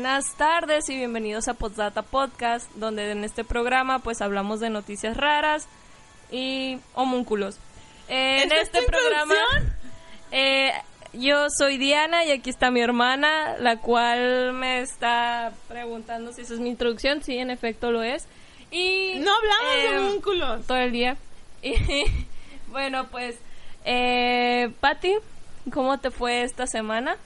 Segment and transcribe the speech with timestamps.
[0.00, 5.14] Buenas tardes y bienvenidos a Poddata Podcast, donde en este programa pues hablamos de noticias
[5.14, 5.68] raras
[6.30, 7.58] y homúnculos.
[8.08, 9.34] En este programa
[10.32, 10.72] eh,
[11.12, 16.54] yo soy Diana y aquí está mi hermana, la cual me está preguntando si esa
[16.54, 17.22] es mi introducción.
[17.22, 18.26] Sí, en efecto lo es.
[18.70, 20.66] Y No hablamos de eh, homúnculos.
[20.66, 21.18] todo el día.
[21.62, 21.74] Y
[22.68, 23.36] bueno, pues,
[23.84, 25.12] eh, Patti,
[25.70, 27.18] ¿cómo te fue esta semana?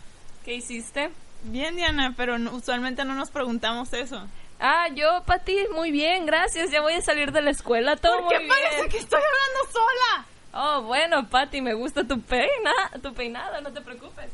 [0.44, 1.12] ¿Qué hiciste?
[1.44, 4.26] Bien, Diana, pero no- usualmente no nos preguntamos eso.
[4.60, 6.70] Ah, yo, Pati, muy bien, gracias.
[6.70, 8.88] Ya voy a salir de la escuela, todo ¿Por qué muy parece bien.
[8.88, 10.26] que estoy hablando sola?
[10.56, 12.72] Oh, bueno, Pati, me gusta tu peina,
[13.02, 14.30] tu peinado, no te preocupes.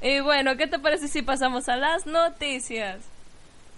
[0.00, 2.98] Y bueno, ¿qué te parece si pasamos a las noticias?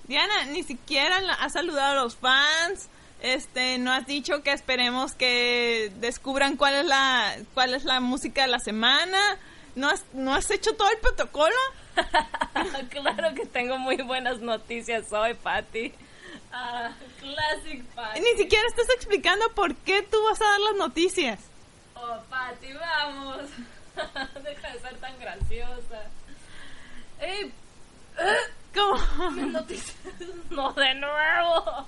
[0.07, 2.89] Diana, ni siquiera has saludado a los fans.
[3.23, 8.43] Este, no has dicho que esperemos que descubran cuál es la cuál es la música
[8.43, 9.19] de la semana.
[9.75, 11.55] No has, no has hecho todo el protocolo.
[12.91, 15.93] claro que tengo muy buenas noticias hoy, Pati.
[16.53, 18.21] Ah, classic Pati.
[18.21, 21.41] Ni siquiera estás explicando por qué tú vas a dar las noticias.
[21.97, 23.43] Oh, Pati, vamos.
[24.45, 26.03] Deja de ser tan graciosa.
[27.21, 27.53] Ey,
[29.51, 29.97] noticias.
[30.51, 31.87] No, de nuevo.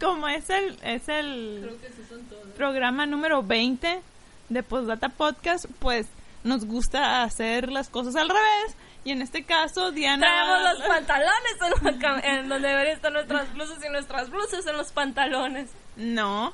[0.00, 2.46] como es el es el Creo que sí son todas.
[2.56, 4.00] programa número 20
[4.48, 6.06] de Postdata Podcast, pues
[6.44, 8.76] nos gusta hacer las cosas al revés.
[9.04, 10.26] Y en este caso, Diana.
[10.26, 14.76] Traemos los pantalones en, la en donde deberían estar nuestras blusas y nuestras blusas en
[14.76, 15.70] los pantalones.
[15.96, 16.52] No.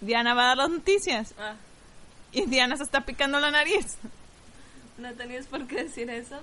[0.00, 1.34] Diana va a dar las noticias.
[1.38, 1.54] Ah,
[2.32, 3.98] Y Diana se está picando la nariz.
[4.98, 6.40] no tenías por qué decir eso.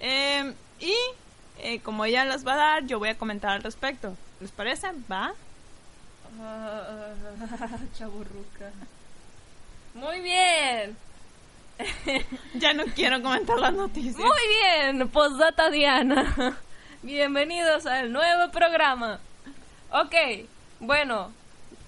[0.00, 0.94] Eh, y
[1.58, 4.16] eh, como ella las va a dar, yo voy a comentar al respecto.
[4.40, 4.88] ¿Les parece?
[5.10, 5.32] ¿Va?
[6.40, 7.14] Ah,
[7.96, 8.70] chaburruca.
[9.96, 10.96] Muy bien.
[12.54, 14.16] Ya no quiero comentar las noticias.
[14.16, 16.56] Muy bien, Postdata Diana.
[17.02, 19.20] Bienvenidos al nuevo programa.
[19.90, 20.14] Ok,
[20.80, 21.32] bueno,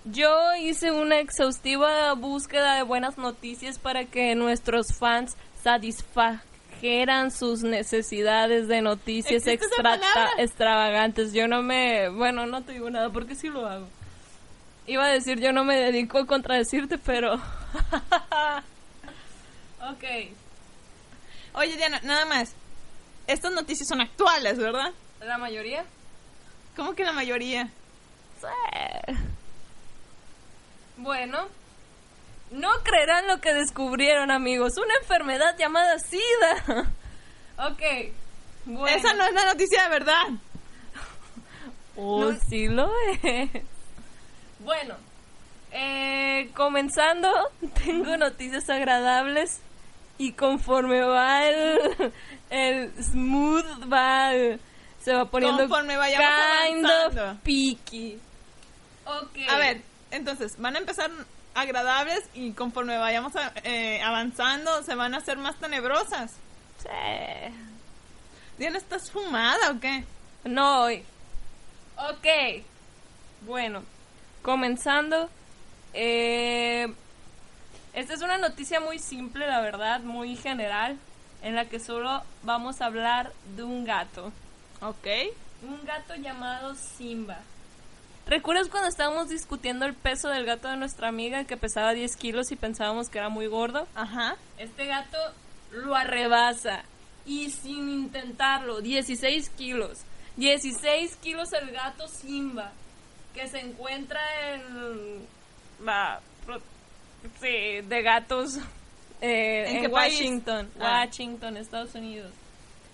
[0.05, 8.69] yo hice una exhaustiva búsqueda de buenas noticias para que nuestros fans satisfajeran sus necesidades
[8.69, 11.33] de noticias extravagantes.
[11.33, 13.89] Yo no me, bueno, no te digo nada porque sí lo hago.
[14.89, 17.35] Iba a decir yo no me dedico a contradecirte, pero...
[17.35, 17.43] ok.
[21.53, 22.55] Oye, Diana, nada más.
[23.27, 24.95] Estas noticias son actuales, ¿verdad?
[25.21, 25.85] ¿La mayoría?
[26.75, 27.69] ¿Cómo que la mayoría?
[28.41, 28.47] Sí.
[30.97, 31.49] Bueno,
[32.51, 34.79] no creerán lo que descubrieron, amigos.
[34.79, 36.91] Una enfermedad llamada SIDA.
[37.69, 37.83] ok.
[38.65, 38.97] Bueno.
[38.97, 40.29] Esa no es la noticia de verdad.
[41.95, 42.91] Oh, sí lo
[43.23, 43.51] es.
[44.61, 44.97] Bueno,
[45.73, 47.31] eh, comenzando,
[47.85, 49.61] tengo noticias agradables
[50.19, 52.13] y conforme va el,
[52.51, 54.61] el smooth va el-
[55.03, 56.29] se va poniendo Conforme vayamos
[56.67, 57.31] kind avanzando.
[57.33, 58.19] of picky.
[59.07, 59.39] Ok.
[59.49, 59.81] A ver,
[60.11, 61.11] entonces, van a empezar
[61.55, 66.33] agradables y conforme vayamos a- eh, avanzando se van a hacer más tenebrosas.
[66.83, 66.89] Sí.
[68.59, 70.05] Diana, ¿estás fumada o qué?
[70.45, 71.05] No hoy.
[71.97, 72.65] Ok.
[73.43, 73.83] Bueno,
[74.43, 75.29] comenzando.
[75.95, 76.93] Eh,
[77.93, 80.99] esta es una noticia muy simple, la verdad, muy general,
[81.43, 84.33] en la que solo vamos a hablar de un gato.
[84.81, 85.07] Ok.
[85.63, 87.39] Un gato llamado Simba.
[88.29, 92.53] ¿Recuerdas cuando estábamos discutiendo el peso del gato de nuestra amiga que pesaba 10 kilos
[92.53, 93.89] y pensábamos que era muy gordo?
[93.95, 94.37] Ajá.
[94.59, 95.17] Este gato
[95.73, 96.85] lo arrebasa.
[97.25, 100.01] Y sin intentarlo, 16 kilos.
[100.37, 102.73] 16 kilos el gato Simba.
[103.39, 104.21] Que se encuentra
[104.53, 105.25] en
[105.85, 106.21] la...
[107.41, 108.59] Sí, de gatos
[109.21, 109.93] eh, ¿En?
[109.93, 110.69] Washington.
[110.81, 111.05] Ah.
[111.05, 112.33] Washington, Estados Unidos.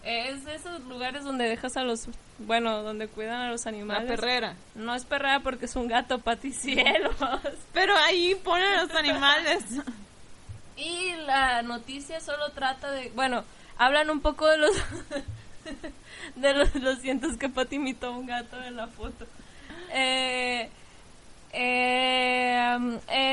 [0.04, 2.08] Es de esos lugares donde dejas a los...
[2.40, 4.06] Bueno, donde cuidan a los La animales.
[4.06, 4.54] perrera.
[4.74, 7.16] No es perrera porque es un gato paticielos.
[7.72, 9.64] Pero ahí ponen los animales.
[10.76, 13.44] Y la noticia solo trata de, bueno,
[13.78, 14.76] hablan un poco de los
[16.36, 19.24] de los, lo siento es que Pati imitó a un gato en la foto.
[19.96, 20.68] Eh,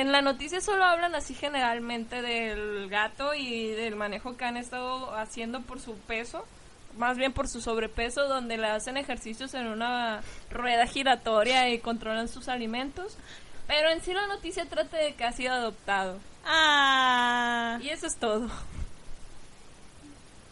[0.05, 5.61] la noticia solo hablan así generalmente del gato y del manejo que han estado haciendo
[5.61, 6.45] por su peso,
[6.97, 10.21] más bien por su sobrepeso, donde le hacen ejercicios en una
[10.51, 13.17] rueda giratoria y controlan sus alimentos.
[13.67, 16.19] Pero en sí la noticia trata de que ha sido adoptado.
[16.45, 17.79] Ah.
[17.81, 18.49] Y eso es todo.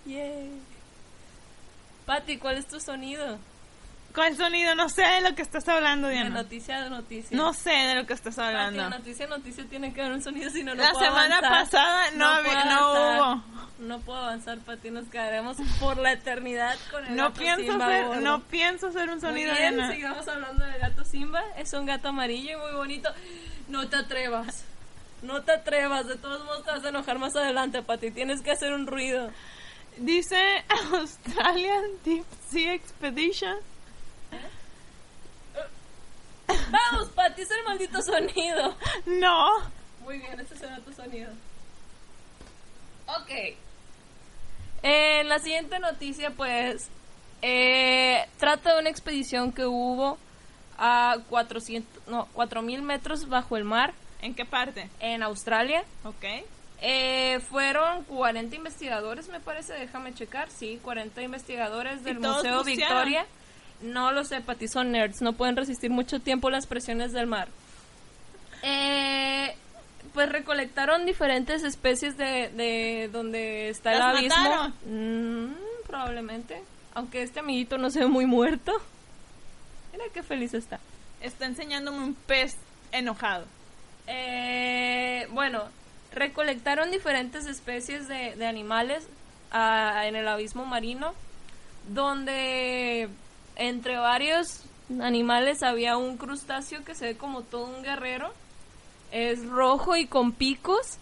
[0.05, 0.49] Yay.
[2.05, 3.37] Pati, ¿cuál es tu sonido?
[4.13, 4.73] ¿Cuál sonido?
[4.75, 6.29] No sé de lo que estás hablando, De Diana.
[6.31, 7.37] noticia de noticia.
[7.37, 8.89] No sé de lo que estás Pati, hablando.
[8.89, 11.63] noticia noticia tiene que haber un sonido, si no, no La puedo semana avanzar.
[11.65, 13.21] pasada no puedo no avanzar.
[13.21, 13.59] hubo.
[13.85, 18.01] No puedo avanzar, Pati, nos quedaremos por la eternidad con el No gato pienso Simba
[18.01, 18.21] gordo.
[18.21, 19.93] no pienso hacer un Muy sonido, bien, Diana.
[19.93, 21.43] sigamos hablando del gato Simba.
[21.55, 23.09] Es un gato amarillo y muy bonito.
[23.69, 24.65] No te atrevas.
[25.21, 26.07] No te atrevas.
[26.07, 28.11] De todos modos te vas a enojar más adelante, Pati.
[28.11, 29.29] Tienes que hacer un ruido.
[29.97, 30.63] Dice
[30.93, 33.55] Australian Deep Sea Expedition.
[36.71, 38.75] Vamos, Pati, es el maldito sonido.
[39.05, 39.47] No.
[40.01, 41.31] Muy bien, ese será tu sonido.
[43.07, 43.57] Ok.
[44.81, 46.89] En la siguiente noticia, pues,
[47.41, 50.17] eh, trata de una expedición que hubo
[50.77, 54.89] a 400, no, 4000 metros bajo el mar ¿En qué parte?
[54.99, 55.83] en Australia.
[56.03, 56.25] Ok.
[56.81, 60.49] Eh, fueron 40 investigadores, me parece, déjame checar.
[60.49, 62.65] Sí, 40 investigadores del Museo bucearon?
[62.65, 63.25] Victoria.
[63.81, 67.47] No lo sé, Pati, son nerds, no pueden resistir mucho tiempo las presiones del mar.
[68.61, 69.55] Eh,
[70.13, 74.73] pues recolectaron diferentes especies de, de donde está el ¿Las abismo.
[74.85, 75.53] Mm,
[75.87, 76.61] probablemente.
[76.93, 78.73] Aunque este amiguito no se ve muy muerto.
[79.93, 80.79] Mira qué feliz está.
[81.21, 82.57] Está enseñándome un pez
[82.91, 83.45] enojado.
[84.07, 85.63] Eh, bueno,
[86.13, 89.07] recolectaron diferentes especies de, de animales
[89.51, 91.13] ah, en el abismo marino,
[91.89, 93.07] donde
[93.59, 94.63] entre varios
[95.01, 98.33] animales había un crustáceo que se ve como todo un guerrero.
[99.11, 100.97] Es rojo y con picos.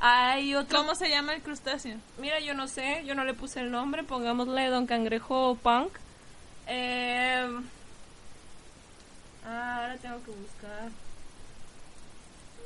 [0.00, 0.78] Hay otro...
[0.78, 1.98] ¿Cómo se llama el crustáceo?
[2.18, 5.92] Mira, yo no sé, yo no le puse el nombre, pongámosle Don Cangrejo Punk.
[6.66, 7.46] Eh,
[9.46, 10.84] ah, ahora tengo que buscar.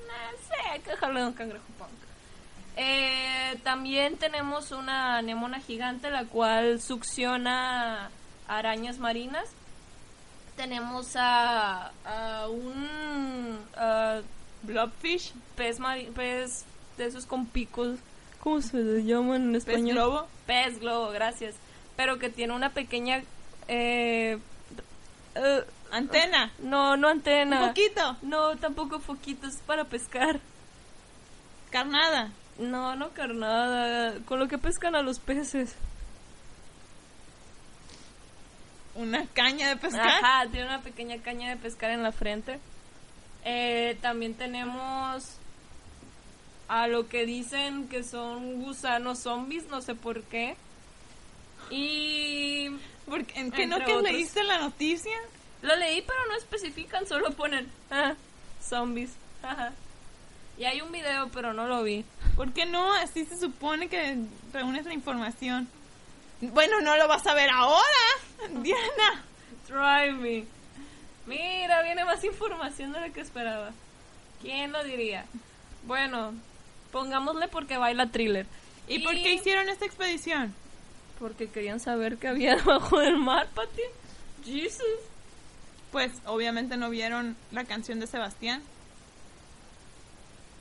[0.07, 1.91] No sé, hay que Don Cangrejo Punk.
[2.77, 8.11] Eh, también tenemos una anemona gigante, la cual succiona
[8.49, 9.49] arañas marinas.
[10.57, 14.21] Tenemos a, a un a
[14.63, 15.33] Blobfish.
[15.57, 16.65] pez, mari- pez
[16.97, 17.99] de esos con picos.
[18.41, 19.95] ¿Cómo se le llaman en Pez español?
[19.97, 20.27] globo.
[20.47, 21.55] Pez globo, gracias.
[21.97, 23.23] Pero que tiene una pequeña.
[23.69, 24.39] Eh,
[25.35, 26.53] eh, Antena.
[26.61, 27.63] no, no antena.
[27.63, 28.17] Un poquito.
[28.23, 30.41] No, tampoco foquitos para pescar.
[31.71, 32.31] Carnada.
[32.59, 34.15] No, no carnada.
[34.25, 35.75] Con lo que pescan a los peces.
[38.97, 40.09] Una caña de pescar.
[40.09, 42.59] Ajá, tiene una pequeña caña de pescar en la frente.
[43.45, 45.37] Eh, también tenemos
[46.69, 50.57] a lo que dicen que son gusanos zombies, no sé por qué.
[51.71, 52.71] Y
[53.07, 54.03] Porque, ¿en ¿Qué no que otros.
[54.03, 55.17] leíste la noticia?
[55.63, 58.15] lo leí, pero no especifican, solo ponen ah,
[58.63, 59.11] zombies.
[59.43, 59.73] Ajá.
[60.59, 62.05] Y hay un video, pero no lo vi.
[62.35, 62.93] ¿Por qué no?
[62.95, 64.17] Así se supone que
[64.53, 65.69] reúnes la información.
[66.41, 67.83] Bueno, no lo vas a ver ahora,
[68.63, 69.25] Diana.
[69.67, 70.45] Try me.
[71.27, 73.73] Mira, viene más información de lo que esperaba.
[74.41, 75.25] ¿Quién lo diría?
[75.85, 76.35] Bueno,
[76.93, 78.47] pongámosle porque baila thriller.
[78.87, 80.55] ¿Y por qué hicieron esta expedición?
[81.19, 83.83] Porque querían saber qué había debajo del mar, Pati.
[84.45, 84.83] Jesus.
[85.91, 88.63] Pues obviamente no vieron la canción de Sebastián.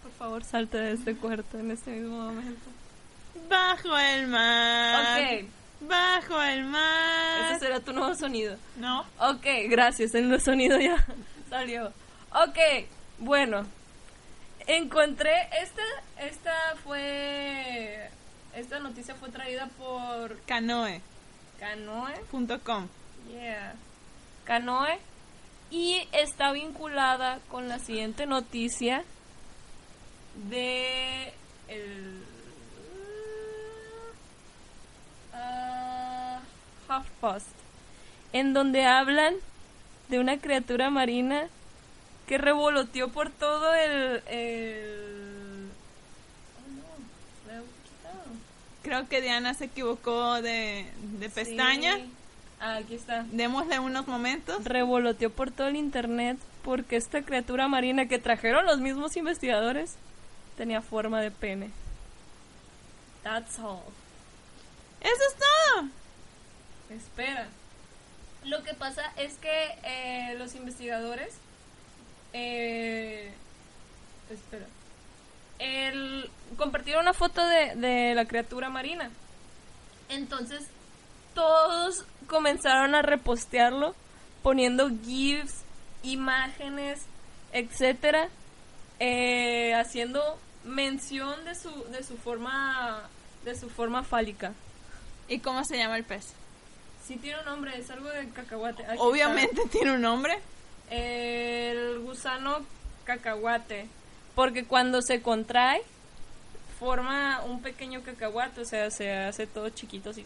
[0.02, 2.70] Por favor, salte de este cuarto en este mismo momento.
[3.50, 5.20] Bajo el mar.
[5.20, 5.46] Ok,
[5.88, 7.52] Bajo el mar.
[7.52, 8.58] ese será tu nuevo sonido.
[8.78, 9.02] No.
[9.20, 11.06] Ok, gracias, el sonido ya
[11.50, 11.88] salió.
[12.32, 12.58] Ok,
[13.20, 13.66] bueno.
[14.68, 15.84] Encontré esta,
[16.18, 18.10] esta fue,
[18.56, 21.02] esta noticia fue traída por Canoe.com.
[21.60, 22.14] Canoe.
[23.30, 23.76] Yeah.
[24.44, 25.00] Canoe.
[25.70, 29.04] Y está vinculada con la siguiente noticia
[30.50, 31.34] de
[31.68, 32.24] el
[35.34, 35.65] ah,
[36.90, 37.48] HuffPost,
[38.34, 39.36] en donde hablan
[40.10, 41.48] de una criatura marina
[42.28, 45.70] que revoloteó por todo el, el...
[46.58, 47.62] Oh, no, he.
[48.84, 50.88] Creo que Diana se equivocó de,
[51.20, 51.96] de pestaña.
[51.96, 52.12] Sí.
[52.60, 53.26] Ah, aquí está.
[53.32, 54.64] Démosle unos momentos.
[54.64, 59.96] Revoloteó por todo el internet porque esta criatura marina que trajeron los mismos investigadores
[60.58, 61.70] tenía forma de pene.
[63.24, 63.82] That's all.
[65.02, 65.55] Eso es todo.
[66.90, 67.48] Espera.
[68.44, 71.34] Lo que pasa es que eh, los investigadores
[72.34, 73.34] eh,
[74.30, 74.66] espera.
[75.58, 79.10] El, compartieron una foto de, de la criatura marina.
[80.10, 80.68] Entonces,
[81.34, 83.96] todos comenzaron a repostearlo,
[84.44, 85.64] poniendo GIFs,
[86.04, 87.06] imágenes,
[87.52, 88.30] etcétera,
[89.00, 90.22] eh, haciendo
[90.64, 93.02] mención de su, de su forma,
[93.44, 94.54] de su forma fálica.
[95.28, 96.34] ¿Y cómo se llama el pez?
[97.06, 98.84] Sí tiene un nombre, es algo de cacahuate.
[98.86, 100.40] Aquí Obviamente tiene un nombre.
[100.90, 102.66] El gusano
[103.04, 103.88] cacahuate.
[104.34, 105.82] Porque cuando se contrae,
[106.80, 110.26] forma un pequeño cacahuate, o sea, se hace todo chiquito así.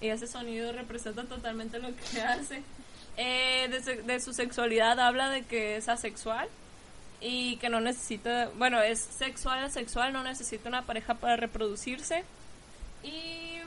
[0.00, 2.62] Y ese sonido representa totalmente lo que hace.
[3.16, 6.48] Eh, de, de su sexualidad habla de que es asexual
[7.20, 12.24] y que no necesita, bueno, es sexual, asexual, no necesita una pareja para reproducirse.
[13.02, 13.63] Y...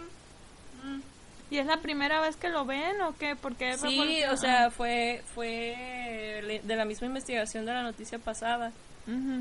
[1.49, 3.35] ¿Y es la primera vez que lo ven o qué?
[3.35, 8.71] Porque Sí, revolución- o sea, fue fue de la misma investigación de la noticia pasada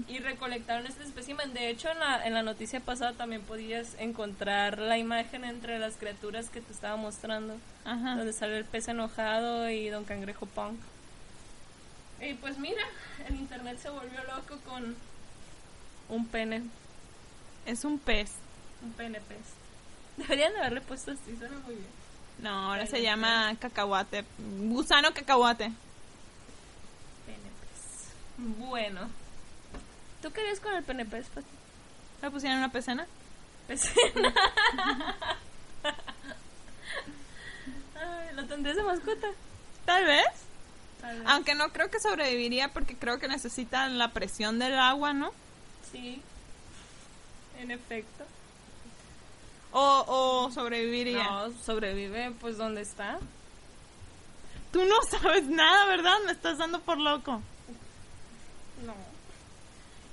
[0.07, 1.53] y recolectaron este espécimen.
[1.53, 5.97] De hecho, en la, en la noticia pasada también podías encontrar la imagen entre las
[5.97, 8.15] criaturas que te estaba mostrando, Ajá.
[8.15, 10.79] donde sale el pez enojado y Don Cangrejo Punk.
[12.21, 12.83] Y pues mira,
[13.29, 14.95] el internet se volvió loco con
[16.09, 16.63] un pene,
[17.67, 18.31] Es un pez.
[18.85, 19.56] un pene pez.
[20.17, 21.89] Deberían de haberle puesto así, suena muy bien.
[22.39, 24.25] No, ahora se llama cacahuate.
[24.39, 25.65] Gusano cacahuate.
[27.27, 28.13] Pene pez.
[28.37, 29.09] Bueno.
[30.23, 31.47] ¿Tú querías con el pene pez, Pati?
[32.23, 33.07] ¿Le pusieron una pecena?
[33.67, 34.35] Pecena.
[37.95, 39.29] Ay, ¿Lo tendrías de mascota?
[39.85, 40.27] Tal vez.
[41.01, 41.29] Tal vez.
[41.29, 45.33] Aunque no creo que sobreviviría porque creo que necesita la presión del agua, ¿no?
[45.93, 46.23] Sí.
[47.59, 48.27] En efecto.
[49.79, 50.05] O,
[50.47, 51.23] o sobreviviría.
[51.25, 53.19] No, sobrevive pues donde está.
[54.73, 56.17] Tú no sabes nada, ¿verdad?
[56.25, 57.43] Me estás dando por loco.
[58.87, 58.95] No.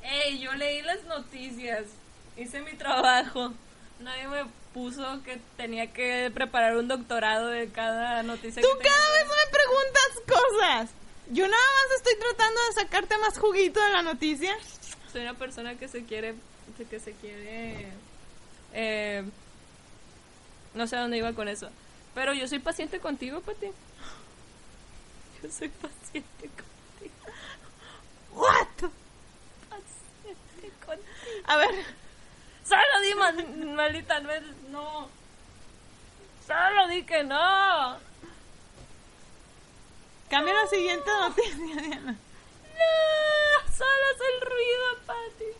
[0.03, 1.85] Ey, yo leí las noticias.
[2.35, 3.53] Hice mi trabajo.
[4.01, 4.43] Nadie me
[4.73, 9.49] puso que tenía que preparar un doctorado de cada noticia Tú que cada vez me
[9.49, 10.89] preguntas cosas.
[11.31, 14.57] Yo nada más estoy tratando de sacarte más juguito de la noticia.
[15.09, 16.35] Soy una persona que se quiere,
[16.89, 17.93] que se quiere,
[18.73, 19.23] eh,
[20.73, 21.69] no sé a dónde iba con eso,
[22.15, 23.67] pero yo soy paciente contigo, Pati.
[25.41, 27.15] Yo soy paciente contigo,
[28.33, 28.89] What?
[29.69, 31.43] paciente contigo.
[31.45, 31.69] A ver,
[32.65, 35.09] Solo di man- maldita vez, no.
[36.47, 37.97] Solo di que no.
[40.29, 42.11] cambia la siguiente noticia, Diana.
[42.13, 45.51] No, solo haz el ruido, Pati.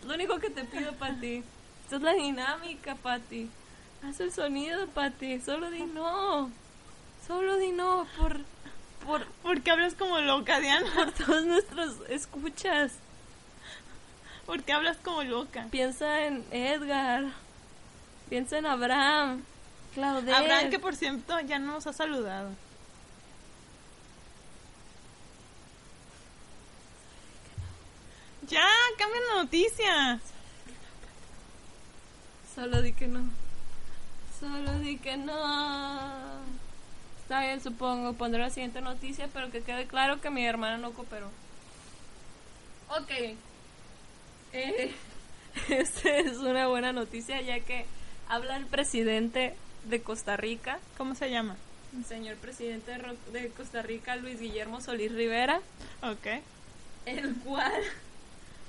[0.00, 1.42] Es lo único que te pido, Pati.
[1.84, 3.50] Esta es la dinámica, Pati.
[4.06, 5.40] Haz el sonido, Pati.
[5.40, 6.50] Solo di no.
[7.26, 8.40] Solo di no por,
[9.04, 10.90] por, ¿Por qué hablas como loca, Diana?
[10.94, 12.92] por todos nuestros escuchas.
[14.44, 15.68] ¿Por qué hablas como loca?
[15.70, 17.24] Piensa en Edgar.
[18.28, 19.42] Piensa en Abraham.
[19.94, 20.34] Claudette.
[20.34, 22.50] Abraham, que por cierto ya no nos ha saludado.
[28.48, 28.68] Ya,
[28.98, 30.20] cambia la noticia.
[32.54, 33.43] Solo di que no.
[34.44, 36.44] Solo di que no.
[37.22, 38.12] Está bien, supongo.
[38.12, 41.30] Pondré la siguiente noticia, pero que quede claro que mi hermana no cooperó.
[42.90, 43.10] Ok.
[44.52, 44.94] Eh,
[45.70, 47.86] esta es una buena noticia, ya que
[48.28, 51.56] habla el presidente de Costa Rica, ¿Cómo se llama?
[51.96, 52.92] el señor presidente
[53.32, 55.60] de Costa Rica, Luis Guillermo Solís Rivera,
[56.02, 56.26] Ok.
[57.06, 57.72] el cual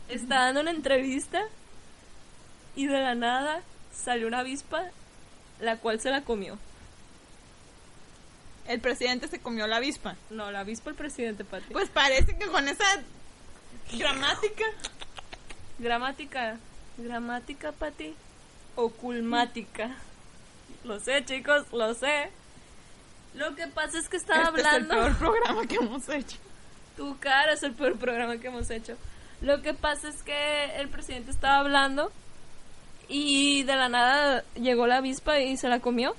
[0.10, 1.42] está dando una entrevista
[2.76, 3.62] y de la nada
[3.94, 4.84] salió una avispa,
[5.60, 6.58] la cual se la comió.
[8.68, 10.16] El presidente se comió la avispa.
[10.30, 11.72] No, la avispa el presidente, Pati.
[11.72, 12.86] Pues parece que con esa
[13.94, 14.66] gramática.
[15.78, 16.58] gramática,
[16.98, 18.16] gramática, Pati,
[18.76, 19.92] oculmática.
[20.84, 22.32] Lo sé, chicos, lo sé.
[23.36, 24.96] Lo que pasa es que estaba este es el hablando.
[24.96, 26.38] peor programa que hemos hecho.
[26.98, 28.98] Tu cara es el peor programa que hemos hecho.
[29.42, 32.12] Lo que pasa es que el presidente estaba hablando
[33.08, 36.16] y de la nada llegó la avispa y se la comió.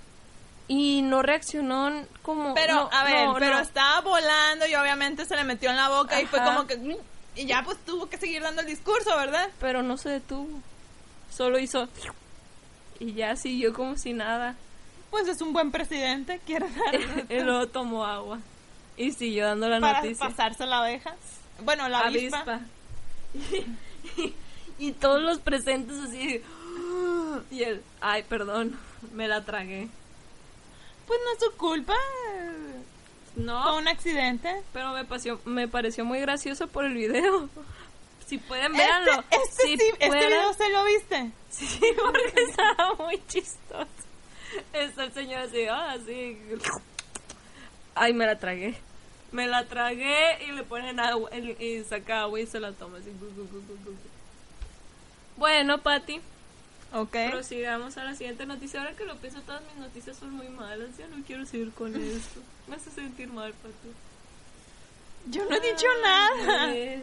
[0.69, 2.55] Y no reaccionó como...
[2.55, 3.61] Pero, no, a ver, no, pero no.
[3.61, 6.99] estaba volando y obviamente se le metió en la boca y fue como que...
[7.37, 9.49] Y ya pues tuvo que seguir dando el discurso, ¿verdad?
[9.61, 10.61] Pero no se detuvo.
[11.31, 11.88] Solo hizo...
[12.99, 14.57] Y ya siguió como si nada.
[15.11, 16.95] Pues es un buen presidente, quiere dar
[17.31, 18.40] y luego tomó agua.
[18.97, 20.28] Y siguió dando la para noticia.
[20.28, 21.14] pasarse la abeja.
[21.61, 22.38] Bueno, la avispa.
[22.38, 22.61] avispa.
[24.16, 24.35] Y,
[24.88, 26.43] y todos los presentes así...
[27.50, 28.78] Y él, ay, perdón,
[29.12, 29.88] me la tragué.
[31.06, 31.94] Pues no es su culpa.
[33.36, 34.62] No, Fue un accidente.
[34.72, 37.48] pero me pareció, me pareció muy gracioso por el video.
[38.26, 39.22] Si pueden, Este, véanlo.
[39.30, 41.30] este si sí, este video se lo viste.
[41.50, 43.86] Sí, porque estaba muy chistoso.
[44.72, 46.36] Está el señor así, ah, así.
[47.94, 48.74] Ay, me la tragué.
[49.30, 53.12] Me la tragué y le ponen agua y saca agua y se la toma así.
[55.36, 56.20] Bueno, Pati,
[56.93, 57.16] Ok.
[57.31, 58.81] prosigamos a la siguiente noticia.
[58.81, 60.97] Ahora que lo pienso, todas mis noticias son muy malas.
[60.99, 62.40] Ya no quiero seguir con esto.
[62.69, 63.93] Me hace sentir mal, Pati.
[65.31, 66.75] Yo no he dicho nada.
[66.75, 67.02] Es,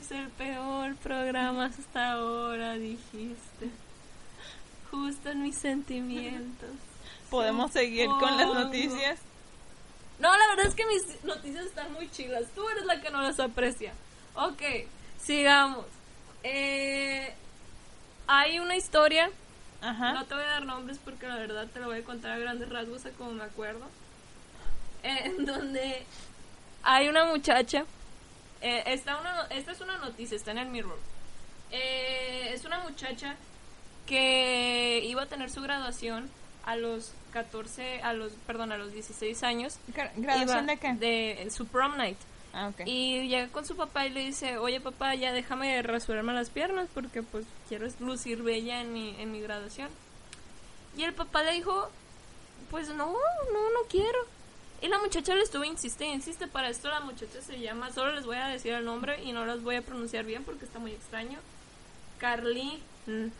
[0.00, 3.70] es el peor programa hasta ahora, dijiste.
[4.90, 6.70] Justo en mis sentimientos.
[7.30, 9.20] Podemos seguir con las noticias.
[10.18, 12.44] No, la verdad es que mis noticias están muy chilas.
[12.54, 13.92] Tú eres la que no las aprecia.
[14.34, 14.62] Ok,
[15.22, 15.84] sigamos.
[16.42, 17.34] Eh,
[18.28, 19.30] hay una historia.
[19.80, 20.12] Ajá.
[20.12, 22.38] No te voy a dar nombres porque la verdad te lo voy a contar a
[22.38, 23.86] grandes rasgos a como me acuerdo.
[25.02, 26.04] En donde
[26.82, 27.84] hay una muchacha.
[28.60, 30.98] eh, está una, esta es una noticia, está en el Mirror.
[31.70, 33.36] Eh, es una muchacha
[34.06, 36.28] que iba a tener su graduación
[36.64, 39.78] a los 14, a los, perdón, a los 16 años.
[39.94, 40.92] Gra- ¿Graduación de qué?
[40.94, 42.18] De su prom night.
[42.52, 42.72] Ah.
[42.86, 46.88] Y llega con su papá y le dice, oye papá, ya déjame rasurarme las piernas
[46.92, 49.88] porque pues quiero lucir bella en mi, en mi graduación.
[50.96, 51.90] Y el papá le dijo,
[52.70, 54.18] pues no, no, no quiero.
[54.80, 56.46] Y la muchacha le estuvo insiste insiste.
[56.46, 59.44] Para esto la muchacha se llama, solo les voy a decir el nombre y no
[59.44, 61.38] los voy a pronunciar bien porque está muy extraño.
[62.18, 62.80] Carlin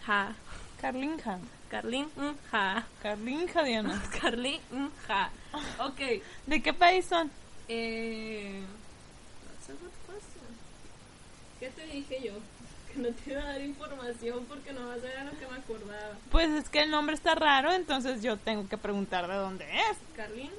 [0.06, 0.34] Ja.
[0.80, 1.38] Carlinja.
[1.68, 2.08] Carlin
[2.50, 2.86] Ja.
[3.02, 4.02] Carlinja, Diana.
[4.20, 4.60] Carlin
[5.06, 5.30] Ja.
[5.80, 6.22] Ok.
[6.46, 7.30] ¿De qué país son?
[7.68, 8.62] Eh,
[9.68, 10.46] that's a good question.
[11.60, 12.32] ¿Qué te dije yo?
[12.88, 15.46] Que no te iba a dar información porque no vas a ver a lo que
[15.46, 16.14] me acordaba.
[16.30, 19.98] Pues es que el nombre está raro, entonces yo tengo que preguntar de dónde es.
[20.16, 20.50] Carlin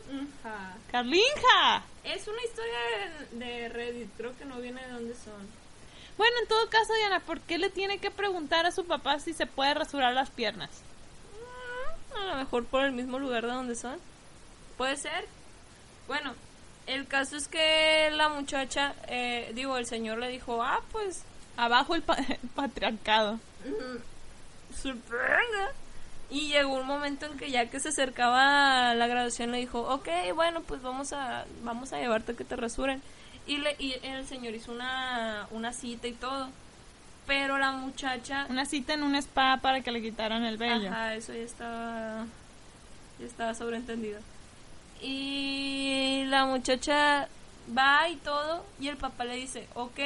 [0.43, 0.77] Ja.
[0.91, 1.83] Carlinja.
[2.03, 2.77] Es una historia
[3.31, 5.47] de, de Reddit, creo que no viene de dónde son.
[6.19, 9.33] Bueno, en todo caso, Diana, ¿por qué le tiene que preguntar a su papá si
[9.33, 10.69] se puede rasurar las piernas?
[12.13, 13.97] Mm, A lo mejor por el mismo lugar de donde son.
[14.77, 15.25] Puede ser.
[16.07, 16.35] Bueno,
[16.87, 21.23] el caso es que la muchacha, eh, digo, el señor le dijo, ah, pues
[21.57, 23.39] Abajo el, pa- el patriarcado.
[24.81, 25.71] sorprenda.
[26.29, 29.81] Y llegó un momento en que ya que se acercaba a la graduación le dijo,
[29.81, 33.01] ok, bueno, pues vamos a, vamos a llevarte a que te rasuren.
[33.47, 36.49] Y, le, y el señor hizo una, una cita y todo.
[37.25, 38.45] Pero la muchacha...
[38.49, 40.89] Una cita en un spa para que le quitaran el vello.
[40.89, 42.25] Ajá, eso ya estaba,
[43.19, 44.19] ya estaba sobreentendido.
[45.01, 47.27] Y la muchacha
[47.75, 49.99] va y todo, y el papá le dice, ok,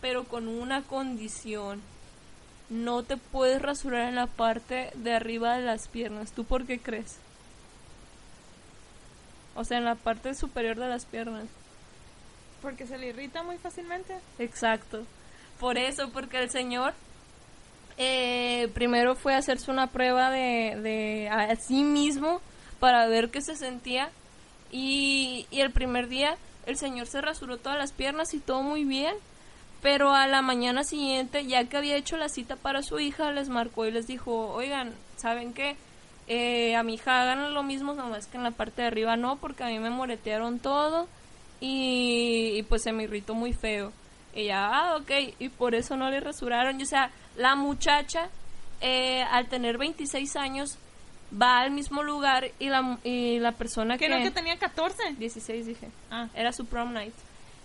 [0.00, 1.80] pero con una condición.
[2.68, 6.32] No te puedes rasurar en la parte de arriba de las piernas.
[6.32, 7.18] ¿Tú por qué crees?
[9.54, 11.44] O sea, en la parte superior de las piernas.
[12.62, 14.16] Porque se le irrita muy fácilmente.
[14.38, 15.04] Exacto.
[15.60, 16.94] Por eso, porque el señor
[17.98, 22.40] eh, primero fue a hacerse una prueba de, de a sí mismo
[22.82, 24.10] para ver qué se sentía.
[24.72, 29.14] Y, el primer día el señor se rasuró todas las piernas y todo muy bien.
[29.82, 33.48] Pero a la mañana siguiente, ya que había hecho la cita para su hija, les
[33.48, 35.76] marcó y les dijo, oigan, ¿saben qué?
[36.26, 39.36] Eh, a mi hija hagan lo mismo, nomás que en la parte de arriba no,
[39.36, 41.06] porque a mí me moretearon todo
[41.60, 43.92] y, y pues se me irritó muy feo.
[44.34, 46.80] Y ya, ah, ok, y por eso no le rasuraron.
[46.80, 48.28] Y, o sea, la muchacha,
[48.80, 50.78] eh, al tener 26 años,
[51.40, 54.10] va al mismo lugar y la, y la persona ¿Qué que...
[54.10, 55.14] no que tenía 14?
[55.18, 55.88] 16 dije.
[56.10, 56.28] Ah.
[56.34, 57.14] Era su prom night.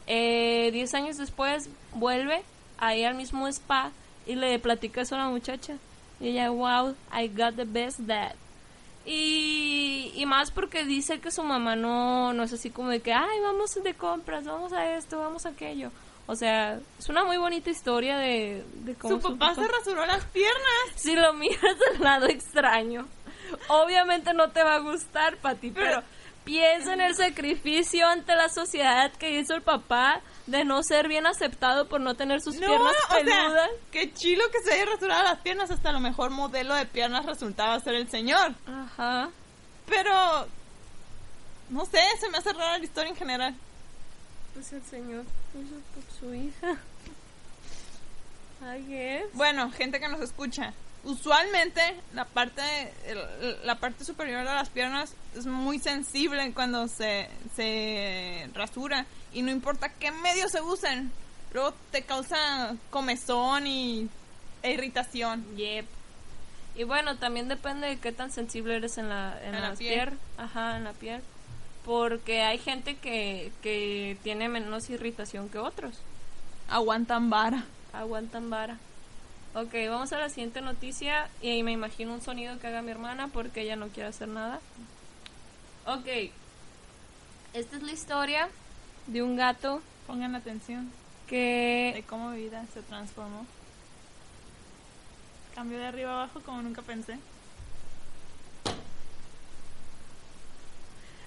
[0.08, 2.44] Eh, 10 años después vuelve
[2.78, 3.92] ahí al mismo spa
[4.26, 5.78] y le platica eso a la muchacha.
[6.20, 8.34] Y ella, wow, I got the best dad.
[9.06, 13.14] Y, y más porque dice que su mamá no, no es así como de que,
[13.14, 15.92] ay, vamos de compras, vamos a esto, vamos a aquello.
[16.26, 20.26] O sea, es una muy bonita historia de, de cómo Su papá se rasuró las
[20.26, 20.92] piernas.
[20.96, 23.08] si lo miras del lado extraño,
[23.70, 26.02] obviamente no te va a gustar, Pati, pero,
[26.44, 31.26] piensa en el sacrificio ante la sociedad que hizo el papá de no ser bien
[31.28, 33.70] aceptado por no tener sus No, piernas o sea, peludas.
[33.92, 35.70] qué chilo que se haya rasurado las piernas.
[35.72, 38.54] Hasta lo mejor modelo de piernas resultaba ser el señor.
[38.66, 39.30] Ajá.
[39.88, 40.48] Pero,
[41.70, 43.56] no sé, se me hace rara la historia en general.
[44.54, 46.78] Pues el señor puso por su hija.
[48.88, 49.26] Guess.
[49.34, 50.74] Bueno, gente que nos escucha.
[51.04, 51.82] Usualmente
[52.14, 52.64] la parte
[53.64, 59.52] la parte superior de las piernas es muy sensible cuando se, se rasura y no
[59.52, 61.12] importa qué medios se usen,
[61.54, 64.10] luego te causa comezón y
[64.64, 65.46] e irritación.
[65.56, 65.86] Yep.
[66.76, 70.18] Y bueno, también depende de qué tan sensible eres en la, en En la piel.
[70.38, 71.22] Ajá, en la piel.
[71.86, 75.96] porque hay gente que, que tiene menos irritación que otros.
[76.70, 77.64] Aguantan vara.
[77.94, 78.78] Aguantan vara.
[79.60, 82.92] Ok, vamos a la siguiente noticia y ahí me imagino un sonido que haga mi
[82.92, 84.60] hermana porque ella no quiere hacer nada.
[85.88, 86.06] Ok,
[87.54, 88.50] esta es la historia
[89.08, 90.94] de un gato Pongan atención de
[91.28, 92.04] que...
[92.08, 93.48] cómo mi vida se transformó.
[95.56, 97.18] Cambio de arriba abajo como nunca pensé.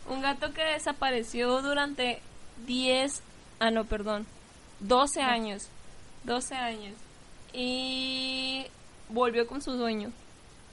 [0.09, 2.23] Un gato que desapareció durante
[2.64, 3.23] 10...
[3.59, 4.25] Ah, no, perdón.
[4.79, 5.66] 12 años.
[6.23, 6.95] 12 años.
[7.53, 8.67] Y
[9.09, 10.13] volvió con su dueño.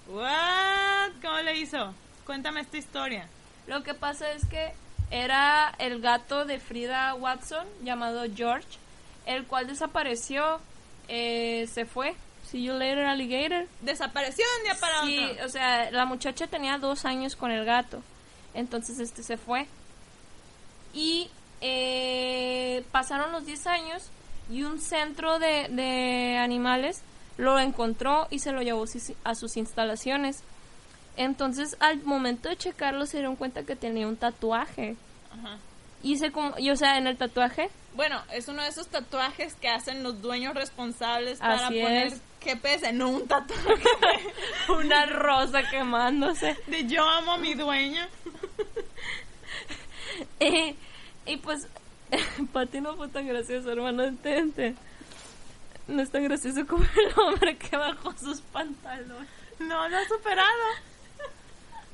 [0.07, 1.11] What?
[1.21, 1.93] ¿Cómo le hizo?
[2.25, 3.27] Cuéntame esta historia.
[3.67, 4.73] Lo que pasa es que
[5.11, 8.67] era el gato de Frida Watson llamado George,
[9.25, 10.59] el cual desapareció,
[11.07, 12.15] eh, se fue.
[12.49, 13.67] See you later, alligator.
[13.81, 15.45] Desapareció de un día para Sí, otro.
[15.45, 18.01] o sea, la muchacha tenía dos años con el gato,
[18.53, 19.67] entonces este se fue.
[20.93, 24.09] Y eh, pasaron los 10 años
[24.49, 27.01] y un centro de, de animales
[27.37, 28.85] lo encontró y se lo llevó
[29.23, 30.43] a sus instalaciones.
[31.15, 34.95] Entonces, al momento de checarlo, se dieron cuenta que tenía un tatuaje.
[35.31, 35.57] Ajá.
[36.03, 39.55] Y se como, y o sea, en el tatuaje, Bueno, es uno de esos tatuajes
[39.55, 42.21] que hacen los dueños responsables para Así poner es.
[42.39, 43.83] GPS, no un tatuaje
[44.69, 46.55] una rosa quemándose.
[46.67, 48.07] de yo amo a mi dueña.
[50.39, 50.75] Eh,
[51.25, 51.67] y pues,
[52.53, 54.75] para ti no fue tan gracioso, hermano, entente.
[55.87, 59.27] No es tan gracioso como el hombre que bajó sus pantalones.
[59.59, 60.65] No, lo ha superado.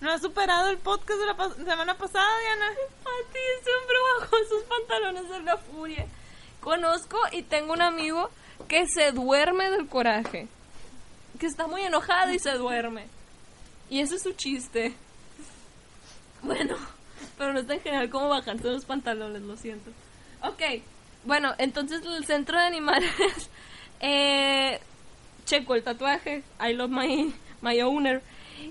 [0.01, 2.65] No ha superado el podcast de la pas- semana pasada, Diana.
[3.03, 6.05] Pati, ese hombre bajó sus pantalones de la furia.
[6.59, 8.29] Conozco y tengo un amigo
[8.67, 10.47] que se duerme del coraje.
[11.39, 13.07] Que está muy enojado y se duerme.
[13.89, 14.93] Y ese es su chiste.
[16.41, 16.75] Bueno,
[17.37, 19.91] pero no es tan general como bajarse los pantalones, lo siento.
[20.43, 20.61] Ok,
[21.23, 23.09] bueno, entonces el centro de animales
[24.01, 24.79] eh,
[25.45, 28.21] checo el tatuaje, I love my, my owner.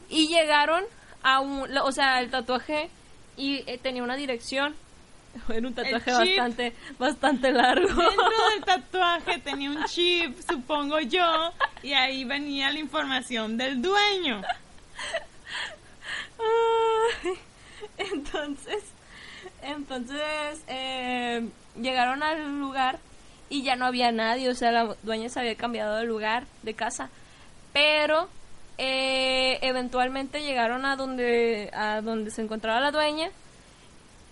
[0.08, 0.84] Y llegaron
[1.22, 2.90] a un, o sea, el tatuaje
[3.36, 4.74] y eh, tenía una dirección.
[5.48, 7.86] Era un tatuaje bastante, bastante largo.
[7.86, 14.42] Dentro del tatuaje tenía un chip, supongo yo, y ahí venía la información del dueño.
[16.38, 17.32] Ay,
[17.96, 18.84] entonces,
[19.62, 21.48] entonces eh,
[21.80, 22.98] llegaron al lugar
[23.48, 26.74] y ya no había nadie, o sea, la dueña se había cambiado de lugar, de
[26.74, 27.10] casa,
[27.72, 28.28] pero
[28.78, 33.30] eh, eventualmente llegaron a donde, a donde se encontraba la dueña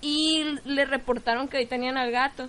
[0.01, 2.49] y le reportaron que ahí tenían al gato.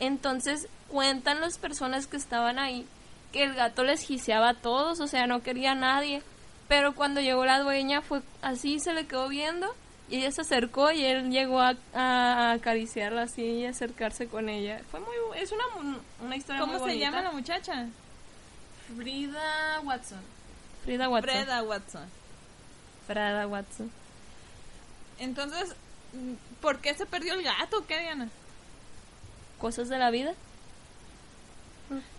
[0.00, 2.86] Entonces cuentan las personas que estaban ahí
[3.32, 6.22] que el gato les giseaba a todos, o sea, no quería a nadie.
[6.66, 9.74] Pero cuando llegó la dueña fue así, se le quedó viendo
[10.10, 14.80] y ella se acercó y él llegó a, a acariciarla así y acercarse con ella.
[14.90, 15.64] Fue muy, es una,
[16.22, 17.04] una historia ¿Cómo muy se bonita.
[17.06, 17.86] llama la muchacha?
[18.96, 20.20] Frida Watson.
[20.84, 21.30] Frida Watson.
[21.30, 22.08] Freda Watson.
[23.06, 23.90] Frida Watson.
[25.18, 25.74] Entonces,
[26.60, 27.86] ¿por qué se perdió el gato?
[27.86, 28.28] ¿Qué, Diana?
[29.60, 30.32] Cosas de la vida.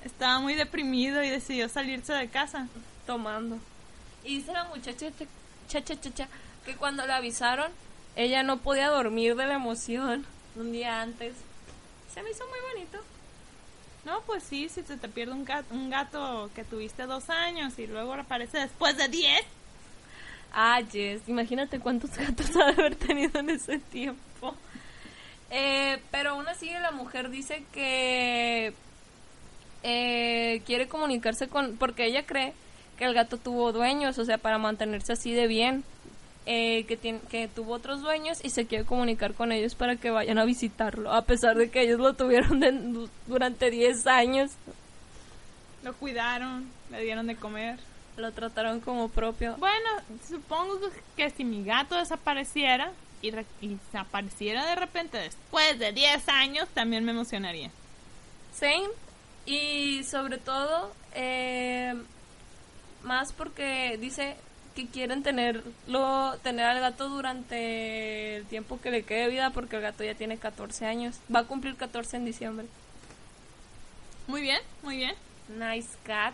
[0.04, 2.68] Estaba muy deprimido y decidió salirse de casa.
[3.06, 3.58] tomando.
[4.24, 5.08] Y dice la muchacha
[5.68, 6.28] cha, cha, cha, cha,
[6.70, 7.72] que cuando le avisaron,
[8.16, 11.34] ella no podía dormir de la emoción un día antes.
[12.14, 13.00] Se me hizo muy bonito.
[14.06, 17.78] No, pues sí, si se te pierde un gato, un gato que tuviste dos años
[17.80, 19.44] y luego aparece después de diez.
[20.54, 20.82] Ah,
[21.28, 24.56] imagínate cuántos gatos ha de haber tenido en ese tiempo.
[25.50, 28.74] Eh, pero aún así la mujer dice que
[29.82, 31.78] eh, quiere comunicarse con...
[31.78, 32.54] porque ella cree
[32.98, 35.84] que el gato tuvo dueños, o sea, para mantenerse así de bien.
[36.46, 40.10] Eh, que, tiene, que tuvo otros dueños y se quiere comunicar con ellos para que
[40.10, 44.52] vayan a visitarlo, a pesar de que ellos lo tuvieron de- durante 10 años.
[45.84, 47.78] Lo cuidaron, le dieron de comer.
[48.18, 49.56] Lo trataron como propio.
[49.58, 49.90] Bueno,
[50.28, 50.80] supongo
[51.16, 56.68] que si mi gato desapareciera y, re- y apareciera de repente después de 10 años,
[56.74, 57.72] también me emocionaría.
[58.54, 58.90] Same.
[59.46, 61.94] Y sobre todo, eh,
[63.04, 64.36] más porque dice
[64.80, 69.76] que quieren tenerlo, tener al gato durante el tiempo que le quede de vida porque
[69.76, 71.20] el gato ya tiene 14 años.
[71.34, 72.66] Va a cumplir 14 en diciembre.
[74.28, 75.16] Muy bien, muy bien.
[75.50, 76.34] Nice cat.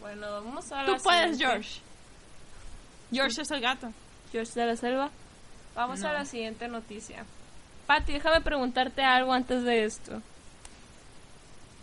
[0.00, 1.38] Bueno, vamos a la Tú puedes.
[1.38, 1.80] George.
[3.12, 3.92] George es el gato.
[4.32, 5.10] George de la Selva.
[5.74, 7.24] Vamos a la siguiente noticia.
[7.86, 10.22] Pati, déjame preguntarte algo antes de esto.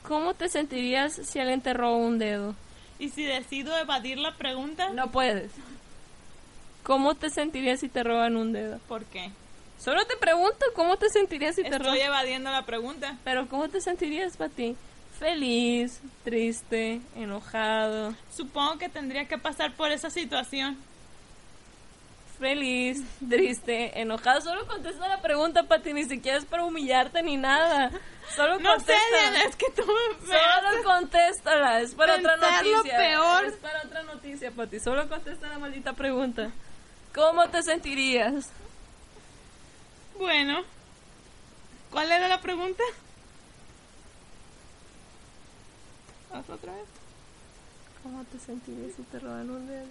[0.03, 2.55] ¿Cómo te sentirías si alguien te robó un dedo?
[2.99, 5.51] Y si decido evadir la pregunta, No puedes.
[6.83, 8.79] ¿Cómo te sentirías si te roban un dedo?
[8.87, 9.31] ¿por qué?
[9.79, 11.97] Solo te pregunto cómo te sentirías si te Estoy roban.
[12.01, 13.17] evadiendo la pregunta.
[13.23, 14.75] Pero ¿cómo te sentirías, Pati?
[15.19, 20.77] Feliz, triste, enojado, Supongo que tendría que pasar por esa situación.
[22.39, 24.41] feliz, triste, enojado.
[24.41, 27.89] Solo contesta la pregunta, Pati, ni siquiera es para humillarte ni nada.
[28.35, 29.21] Solo No sé, contéstala.
[29.31, 32.97] Diana, es que tú me Solo contéstala, es para otra pensar lo noticia.
[32.97, 33.45] peor.
[33.45, 34.79] Es para otra noticia, Pati.
[34.79, 36.51] Solo contesta la maldita pregunta.
[37.13, 38.49] ¿Cómo te sentirías?
[40.17, 40.63] Bueno.
[41.91, 42.83] ¿Cuál era la pregunta?
[46.31, 46.85] Haz otra vez.
[48.01, 49.85] ¿Cómo te sentirías si te roban un dedo?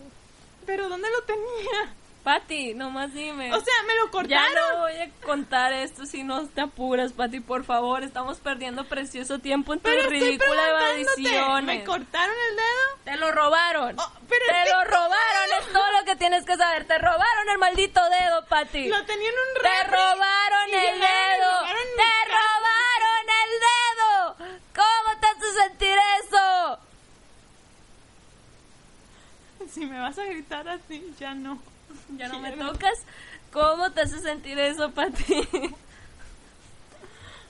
[0.67, 1.95] ¿Pero dónde lo tenía?
[2.23, 3.53] Pati, nomás dime.
[3.53, 4.55] O sea, me lo ya cortaron.
[4.55, 8.05] no voy a contar esto si no te apuras, Pati, por favor.
[8.05, 11.65] Estamos perdiendo precioso tiempo en tu ridícula evasión.
[11.65, 13.03] ¿Me cortaron el dedo?
[13.05, 13.97] Te lo robaron.
[13.99, 14.13] Oh,
[14.47, 16.87] te es que- lo robaron, es todo lo que tienes que saber.
[16.87, 18.89] Te robaron el maldito dedo, Pati.
[18.89, 21.51] Lo tenía en un Te robaron y el dedo.
[21.61, 24.61] robaron Te robaron el dedo.
[24.75, 26.79] ¿Cómo te hace sentir eso?
[29.73, 31.59] Si me vas a gritar así, ya no.
[32.17, 32.99] Ya no me tocas.
[33.53, 35.49] ¿Cómo te hace sentir eso, Pati?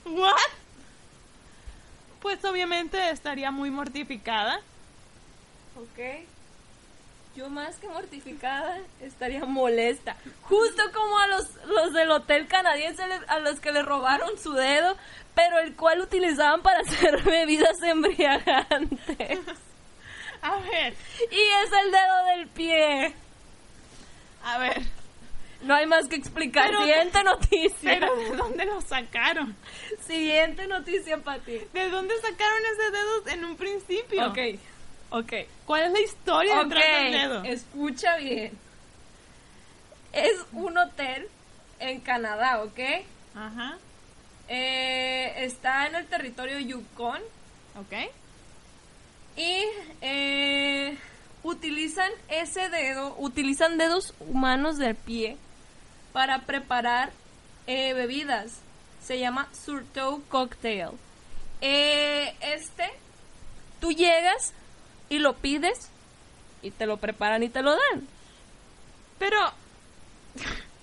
[0.05, 0.35] ¿What?
[2.21, 4.59] Pues obviamente estaría muy mortificada.
[5.75, 6.25] ok.
[7.35, 10.15] Yo más que mortificada estaría molesta.
[10.43, 14.53] Justo como a los, los del hotel canadiense les- a los que le robaron su
[14.53, 14.95] dedo,
[15.33, 19.39] pero el cual utilizaban para hacer bebidas embriagantes.
[20.43, 20.93] A ver,
[21.31, 23.13] Y es el dedo del pie.
[24.43, 24.81] a ver.
[25.61, 26.67] No hay más que explicar.
[26.67, 27.79] Pero- Siguiente noticia.
[27.99, 29.55] Pero ¿de dónde lo sacaron?
[30.05, 31.61] Siguiente noticia, Pati.
[31.73, 34.27] ¿De dónde sacaron ese dedo en un principio?
[34.27, 34.37] Ok,
[35.13, 35.33] ok.
[35.65, 37.43] ¿Cuál es la historia Ok, detrás del dedo?
[37.43, 38.51] escucha bien.
[40.11, 41.27] Es un hotel
[41.79, 42.79] en Canadá, ¿ok?
[43.35, 43.77] Ajá,
[44.49, 47.21] Eh, está en el territorio Yukon
[47.79, 47.93] ok.
[49.37, 49.63] y
[50.01, 50.97] eh,
[51.43, 55.37] utilizan ese dedo, utilizan dedos humanos del pie
[56.11, 57.11] para preparar
[57.65, 58.59] eh, bebidas.
[59.01, 60.89] Se llama Surtout Cocktail.
[61.61, 62.89] Este,
[63.79, 64.53] tú llegas
[65.09, 65.89] y lo pides
[66.61, 68.07] y te lo preparan y te lo dan.
[69.19, 69.37] Pero,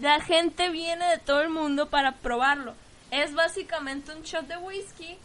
[0.00, 2.74] La gente viene de todo el mundo para probarlo.
[3.10, 5.16] Es básicamente un shot de whisky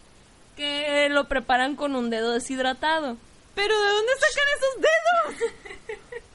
[0.56, 3.18] que lo preparan con un dedo deshidratado.
[3.54, 5.52] pero ¿de dónde sacan esos dedos?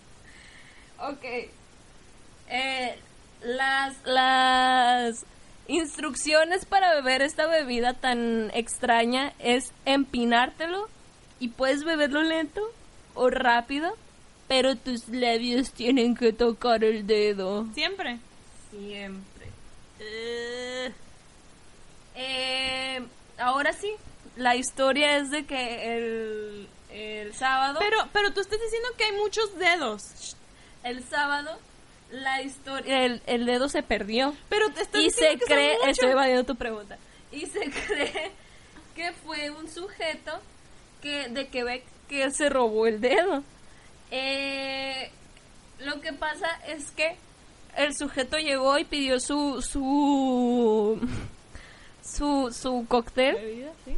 [0.99, 1.25] Ok.
[2.49, 2.99] Eh,
[3.43, 5.27] las, las
[5.69, 10.89] instrucciones para beber esta bebida tan extraña es empinártelo
[11.39, 12.63] y puedes beberlo lento
[13.15, 13.97] o rápido,
[14.49, 17.67] pero tus labios tienen que tocar el dedo.
[17.75, 18.19] Siempre.
[18.71, 19.27] Siempre.
[22.15, 23.03] Eh,
[23.39, 23.93] ahora sí,
[24.37, 29.13] la historia es de que el, el sábado, Pero, pero tú estás diciendo que hay
[29.13, 30.37] muchos dedos.
[30.85, 31.59] el sábado,
[32.11, 36.11] la historia, el, el dedo se perdió Pero te estás y se que cree, estoy
[36.11, 36.99] evadiendo tu pregunta,
[37.33, 38.31] y se cree
[38.95, 40.41] que fue un sujeto
[41.07, 43.43] que de Quebec que se robó el dedo.
[44.11, 45.11] Eh,
[45.81, 47.17] lo que pasa es que
[47.77, 50.99] el sujeto llegó y pidió su su
[52.03, 53.97] su, su cóctel Bebida, sí.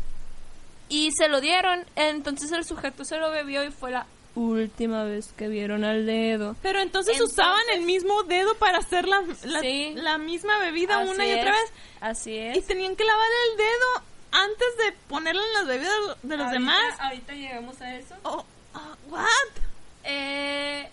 [0.89, 1.85] y se lo dieron.
[1.97, 6.57] Entonces el sujeto se lo bebió y fue la última vez que vieron al dedo.
[6.63, 9.93] Pero entonces, Entonces- usaban el mismo dedo para hacer la, la, Sí.
[9.97, 11.73] la misma bebida una y es, otra vez.
[12.01, 12.67] Así Y es.
[12.67, 17.01] tenían que lavar el dedo antes de ponerlo en las bebidas de los Ahorita- demás.
[17.01, 18.15] Ahorita llegamos a eso.
[18.25, 19.63] Oh, ah, what?
[20.05, 20.89] Eh,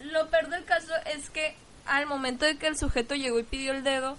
[0.00, 1.56] lo peor del caso es que
[1.86, 4.16] al momento de que el sujeto llegó y pidió el dedo,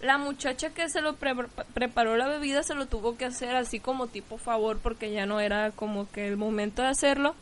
[0.00, 1.34] la muchacha que se lo pre-
[1.74, 5.40] preparó la bebida se lo tuvo que hacer así como tipo favor porque ya no
[5.40, 7.34] era como que el momento de hacerlo.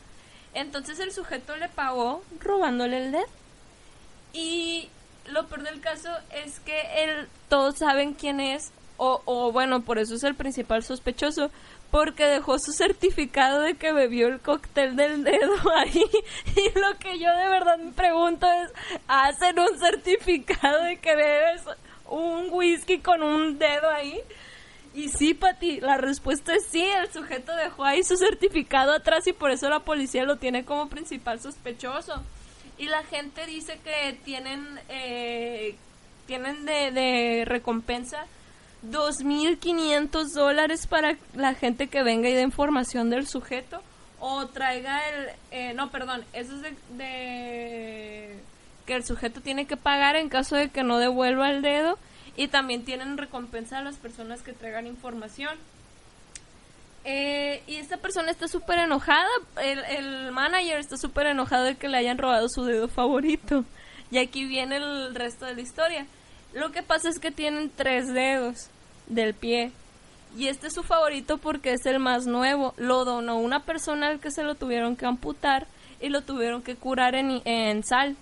[0.55, 3.27] Entonces el sujeto le pagó robándole el dedo.
[4.33, 4.89] Y
[5.27, 9.99] lo peor del caso es que él, todos saben quién es, o, o bueno, por
[9.99, 11.51] eso es el principal sospechoso,
[11.91, 16.05] porque dejó su certificado de que bebió el cóctel del dedo ahí.
[16.57, 18.73] Y lo que yo de verdad me pregunto es,
[19.07, 21.63] ¿hacen un certificado de que bebes
[22.07, 24.21] un whisky con un dedo ahí?
[24.95, 29.33] Y sí, Pati, la respuesta es sí, el sujeto dejó ahí su certificado atrás y
[29.33, 32.21] por eso la policía lo tiene como principal sospechoso.
[32.79, 35.77] Y la gente dice que tienen, eh,
[36.27, 38.27] tienen de, de recompensa
[38.85, 43.83] 2.500 dólares para la gente que venga y dé información del sujeto
[44.21, 45.29] o traiga el...
[45.51, 48.39] eh, no, perdón, eso es de, de
[48.87, 51.99] que el sujeto tiene que pagar en caso de que no devuelva el dedo
[52.37, 55.57] y también tienen recompensa a las personas que traigan información.
[57.05, 59.29] Eh, y esta persona está súper enojada,
[59.63, 63.65] el, el manager está súper enojado de que le hayan robado su dedo favorito.
[64.11, 66.07] Y aquí viene el resto de la historia.
[66.53, 68.69] Lo que pasa es que tienen tres dedos
[69.07, 69.73] del pie.
[70.37, 72.75] Y este es su favorito porque es el más nuevo.
[72.77, 75.67] Lo donó una persona al que se lo tuvieron que amputar
[76.01, 78.17] y lo tuvieron que curar en, en sal.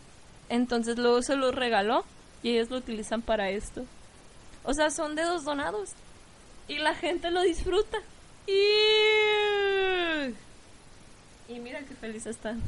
[0.48, 2.04] Entonces luego se lo regaló
[2.42, 3.84] y ellos lo utilizan para esto.
[4.64, 5.90] O sea, son dedos donados.
[6.68, 7.98] Y la gente lo disfruta.
[8.46, 10.34] Y...
[11.48, 12.60] Y mira qué feliz están.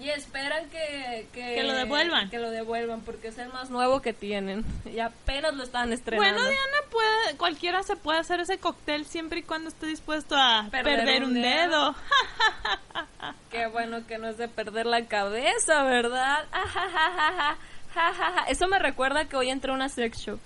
[0.00, 2.28] Y esperan que, que, Que lo devuelvan.
[2.28, 4.64] Que lo devuelvan porque es el más nuevo que tienen.
[4.84, 6.32] Y apenas lo están estrenando.
[6.40, 10.66] Bueno, Diana, puede, cualquiera se puede hacer ese cóctel siempre y cuando esté dispuesto a
[10.70, 11.68] Perder perder, un un dedo.
[11.68, 11.94] dedo.
[13.50, 16.46] Qué bueno que no es de perder la cabeza, ¿verdad?
[18.48, 20.38] Eso me recuerda que hoy entré a una sex shop.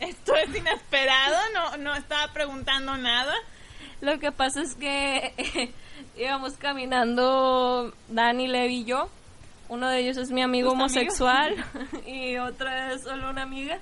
[0.00, 3.34] Esto es inesperado, no, no estaba preguntando nada.
[4.00, 5.72] Lo que pasa es que
[6.16, 9.08] íbamos caminando Dani, Levi y yo.
[9.68, 11.54] Uno de ellos es mi amigo ¿Tus homosexual
[12.06, 13.78] y otra es solo una amiga.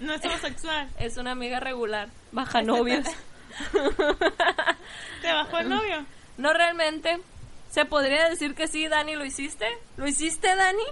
[0.00, 0.90] No es homosexual.
[0.98, 3.06] Es una amiga regular, baja novios.
[5.20, 6.04] ¿Te bajó el novio?
[6.38, 7.20] No realmente.
[7.70, 9.66] Se podría decir que sí, Dani, ¿lo hiciste?
[9.96, 10.82] ¿Lo hiciste, Dani?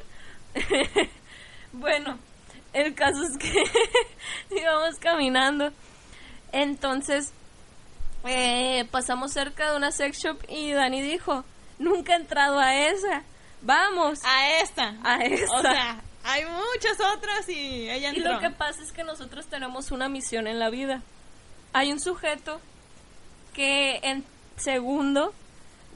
[1.73, 2.19] bueno,
[2.73, 3.53] el caso es que
[4.57, 5.73] íbamos caminando.
[6.53, 7.33] Entonces,
[8.25, 11.45] eh, pasamos cerca de una sex shop y Dani dijo,
[11.79, 13.23] nunca he entrado a esa.
[13.63, 14.19] Vamos.
[14.25, 14.97] A esta.
[15.03, 15.57] A esta.
[15.57, 18.35] O sea, hay muchas otras y ella Y entró.
[18.35, 21.03] lo que pasa es que nosotros tenemos una misión en la vida.
[21.73, 22.61] Hay un sujeto
[23.55, 24.25] que en
[24.57, 25.33] segundo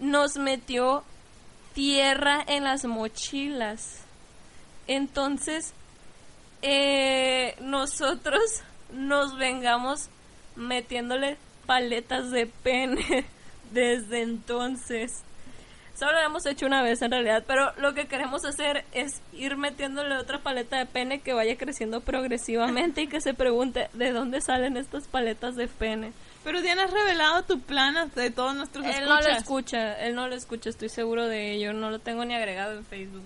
[0.00, 1.04] nos metió
[1.74, 4.00] tierra en las mochilas.
[4.86, 5.72] Entonces,
[6.62, 8.40] eh, nosotros
[8.92, 10.08] nos vengamos
[10.56, 13.26] metiéndole paletas de pene
[13.72, 15.22] desde entonces.
[15.94, 19.56] Solo lo hemos hecho una vez en realidad, pero lo que queremos hacer es ir
[19.56, 24.40] metiéndole otra paleta de pene que vaya creciendo progresivamente y que se pregunte de dónde
[24.40, 26.12] salen estas paletas de pene.
[26.42, 30.26] Pero Diana has revelado tu plan ante todos nuestros Él no lo escucha, él no
[30.26, 33.24] lo escucha, estoy seguro de ello, no lo tengo ni agregado en Facebook.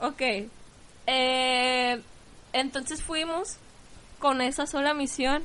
[0.00, 0.22] Ok,
[1.06, 2.02] eh,
[2.52, 3.56] entonces fuimos
[4.18, 5.42] con esa sola misión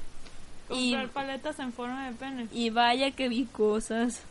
[0.69, 2.47] y, Comprar paletas en forma de pene.
[2.52, 4.21] y vaya que vi cosas.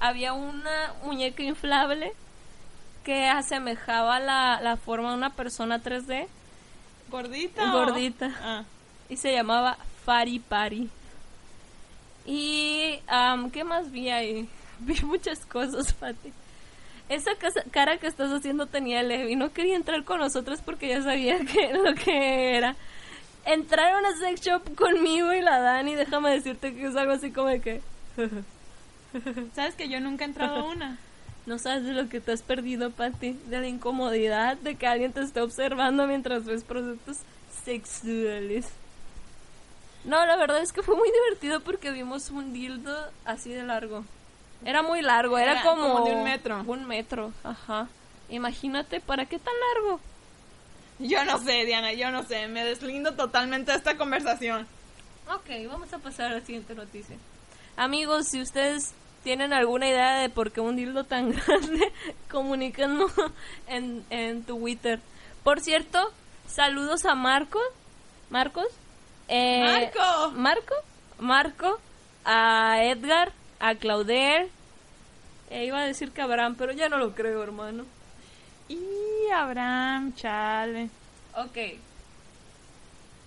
[0.00, 2.12] Había una muñeca inflable
[3.04, 6.26] que asemejaba la, la forma de una persona 3D
[7.10, 7.72] ¿Gordita?
[7.72, 8.30] Gordita.
[8.42, 8.64] Ah.
[9.08, 10.88] y se llamaba Fari Pari.
[12.26, 14.48] Y, am, ¿qué más vi ahí?
[14.80, 16.32] Vi muchas cosas, Pati.
[17.08, 19.34] Esa casa- cara que estás haciendo tenía Levi.
[19.34, 22.76] No quería entrar con nosotros porque ya sabía que lo que era.
[23.44, 27.30] Entrar a una sex shop conmigo y la Dani, déjame decirte que es algo así
[27.30, 27.80] como de que...
[29.54, 30.98] ¿Sabes que yo nunca he entrado a una?
[31.46, 33.32] No sabes de lo que te has perdido, Pati.
[33.46, 37.18] De la incomodidad de que alguien te esté observando mientras ves productos
[37.64, 38.66] sexuales.
[40.04, 44.04] No, la verdad es que fue muy divertido porque vimos un dildo así de largo.
[44.64, 45.94] Era muy largo, era, Era como...
[45.94, 46.62] como de un metro.
[46.66, 47.88] Un metro, ajá.
[48.28, 50.00] Imagínate, ¿para qué tan largo?
[51.08, 52.48] Yo no sé, Diana, yo no sé.
[52.48, 54.66] Me deslindo totalmente de esta conversación.
[55.32, 57.16] Ok, vamos a pasar a la siguiente noticia.
[57.76, 61.92] Amigos, si ustedes tienen alguna idea de por qué un dildo tan grande,
[62.30, 63.12] comuníquenos
[63.66, 65.00] en, en Twitter.
[65.44, 66.12] Por cierto,
[66.46, 67.60] saludos a Marco.
[68.30, 68.66] ¿Marcos?
[69.28, 70.32] Eh, ¡Marco!
[70.32, 70.74] Marco.
[71.18, 71.80] Marco.
[72.24, 73.32] A Edgar.
[73.60, 74.48] A Clauder.
[75.50, 77.84] Eh, iba a decir que Abraham, pero ya no lo creo, hermano.
[78.68, 78.78] Y
[79.30, 80.90] Abraham, chale.
[81.34, 81.56] Ok.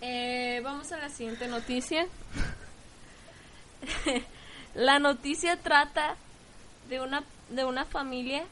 [0.01, 2.07] Eh, vamos a la siguiente noticia.
[4.75, 6.15] la noticia trata
[6.89, 8.43] de una, de una familia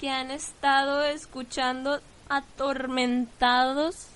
[0.00, 4.08] que han estado escuchando atormentados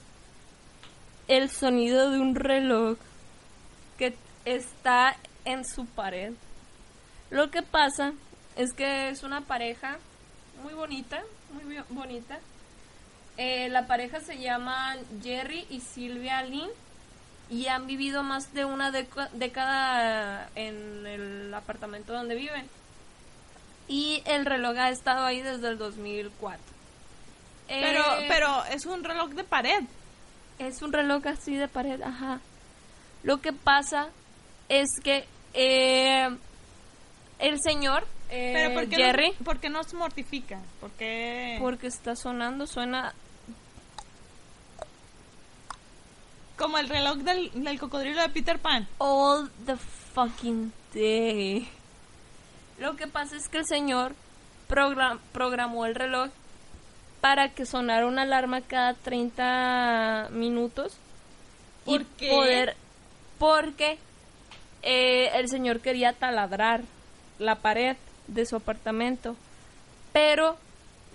[1.29, 2.99] el sonido de un reloj
[3.99, 6.33] que está en su pared.
[7.31, 8.13] Lo que pasa
[8.57, 9.99] es que es una pareja
[10.63, 12.39] muy bonita, muy bonita.
[13.39, 16.71] Eh, la pareja se llama Jerry y Silvia Lynn
[17.51, 22.67] y han vivido más de una década en el apartamento donde viven.
[23.89, 26.61] Y el reloj ha estado ahí desde el 2004.
[27.69, 29.85] Pero, Eh, pero es un reloj de pared.
[30.59, 32.41] es un reloj así de pared, ajá.
[33.23, 34.09] Lo que pasa
[34.69, 35.25] es que
[35.55, 36.29] eh,
[37.39, 40.59] el señor Eh, Pero ¿por qué, Jerry, No, ¿por qué nos mortifica?
[40.81, 41.59] ¿Por qué?
[41.61, 43.15] porque está sonando, suena
[46.57, 48.87] Como el reloj del, del cocodrilo de Peter Pan.
[48.99, 51.69] all the fucking day.
[52.79, 54.15] Lo que pasa es que el señor
[54.69, 56.31] progra- programó el reloj
[57.21, 60.97] para que sonara una alarma cada 30 minutos.
[61.85, 62.31] ¿Por y qué?
[62.31, 62.77] poder
[63.39, 63.99] porque
[64.83, 66.83] eh, el señor quería taladrar
[67.39, 67.97] la pared
[68.29, 69.37] de su apartamento,
[70.13, 70.57] pero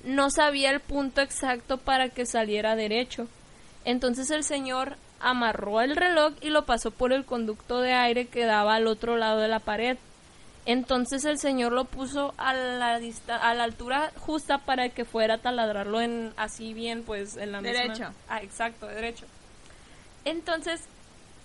[0.03, 3.27] no sabía el punto exacto para que saliera derecho.
[3.85, 8.45] Entonces el señor amarró el reloj y lo pasó por el conducto de aire que
[8.45, 9.97] daba al otro lado de la pared.
[10.65, 15.35] Entonces el señor lo puso a la dista- a la altura justa para que fuera
[15.35, 18.13] a taladrarlo en así bien pues en la misma Derecho.
[18.29, 19.25] Ah, exacto, derecho.
[20.25, 20.81] Entonces,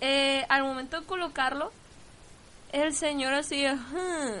[0.01, 1.71] eh, al momento de colocarlo,
[2.71, 4.33] el señor así, "Ajá,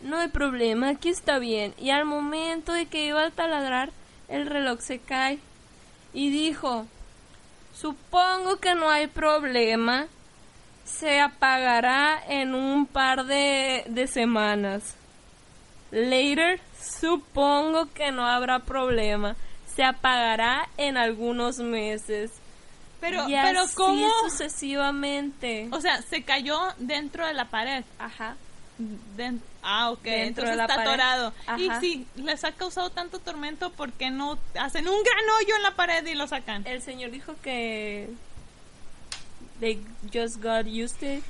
[0.00, 1.74] no hay problema, aquí está bien.
[1.78, 3.90] Y al momento de que iba a taladrar,
[4.28, 5.38] el reloj se cae.
[6.12, 6.86] Y dijo,
[7.74, 10.06] supongo que no hay problema,
[10.84, 14.94] se apagará en un par de, de semanas.
[15.90, 19.36] Later, supongo que no habrá problema,
[19.74, 22.30] se apagará en algunos meses.
[23.00, 24.08] Pero, Y pero así ¿cómo?
[24.22, 25.68] sucesivamente.
[25.72, 27.84] O sea, se cayó dentro de la pared.
[27.98, 28.36] Ajá.
[28.78, 30.02] Den- ah, ok.
[30.02, 30.88] Dentro Entonces de la está pared.
[30.90, 31.32] atorado.
[31.58, 35.62] Y si les ha causado tanto tormento, ¿por qué no hacen un gran hoyo en
[35.62, 36.66] la pared y lo sacan?
[36.66, 38.08] El señor dijo que
[39.60, 39.80] they
[40.12, 41.24] just got used to it,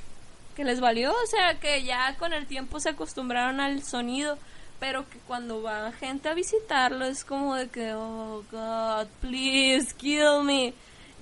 [0.57, 4.39] que les valió, o sea, que ya con el tiempo se acostumbraron al sonido,
[4.81, 10.43] pero que cuando va gente a visitarlo es como de que, oh God, please kill
[10.43, 10.75] me.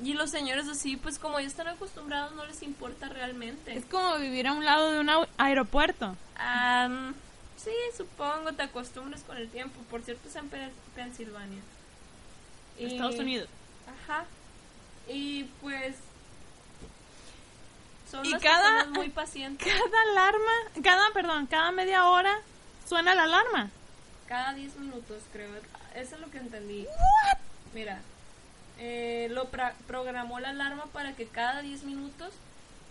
[0.02, 3.76] Y los señores así, pues como ya están acostumbrados, no les importa realmente.
[3.76, 6.16] Es como vivir a un lado de un aeropuerto.
[6.36, 7.14] Am,
[7.56, 9.78] sí, supongo, te acostumbras con el tiempo.
[9.90, 11.60] Por cierto, es en Pe- Pensilvania.
[12.78, 13.48] Y- Estados Unidos.
[14.04, 14.24] Ajá.
[15.08, 15.94] Y pues.
[18.10, 19.66] Son Y cada- muy pacientes.
[19.66, 22.40] Cada alarma, cada, perdón, cada media hora
[22.88, 23.70] suena la alarma.
[24.28, 25.50] Cada 10 minutos, creo.
[25.94, 26.86] Eso es lo que entendí.
[27.74, 28.00] Mira,
[28.78, 32.32] eh, lo pra- programó la alarma para que cada 10 minutos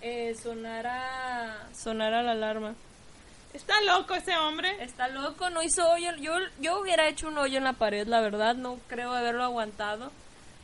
[0.01, 2.75] eh, sonara, sonara la alarma.
[3.53, 4.81] Está loco ese hombre.
[4.83, 6.15] Está loco, no hizo hoyo.
[6.15, 10.11] Yo, yo hubiera hecho un hoyo en la pared, la verdad, no creo haberlo aguantado.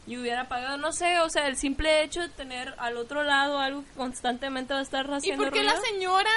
[0.08, 3.60] Y hubiera apagado, no sé, o sea, el simple hecho de tener al otro lado
[3.60, 6.30] algo que constantemente va a estar ¿Y haciendo por qué ruido, la señora,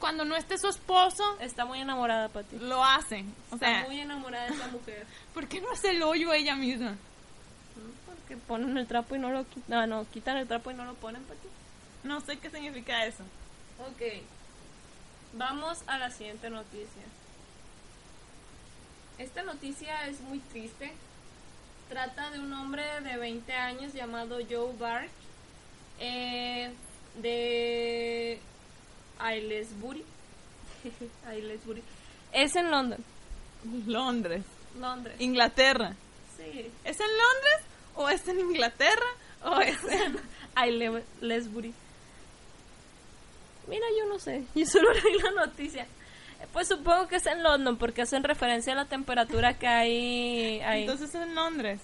[0.00, 2.58] cuando no esté su esposo, está muy enamorada, Pati.
[2.58, 3.24] lo hace?
[3.52, 5.06] O Está sea, muy enamorada de esa mujer.
[5.34, 6.96] ¿por qué no hace el hoyo ella misma?
[8.26, 9.62] Porque ponen el trapo y no lo quitan.
[9.68, 11.48] No, no, quitan el trapo y no lo ponen, Pati.
[12.02, 13.22] No sé qué significa eso.
[13.78, 14.02] Ok.
[15.34, 17.02] Vamos a la siguiente noticia.
[19.18, 20.92] Esta noticia es muy triste.
[21.88, 25.08] Trata de un hombre de 20 años llamado Joe Bark
[26.00, 26.72] eh,
[27.22, 28.40] de
[29.20, 30.04] Aylesbury.
[31.28, 31.82] Aylesbury.
[32.32, 33.04] Es en London,
[33.86, 34.42] Londres,
[34.80, 35.14] Londres.
[35.20, 35.94] Inglaterra.
[36.36, 39.06] Sí, ¿Es en Londres o es en Inglaterra
[39.44, 40.18] o es en...
[40.54, 41.74] Aylesbury.
[43.68, 44.44] Mira, yo no sé.
[44.54, 45.86] Yo solo leí la noticia.
[46.52, 50.82] Pues supongo que es en London porque hacen referencia a la temperatura que hay ahí.
[50.82, 51.80] Entonces es en Londres.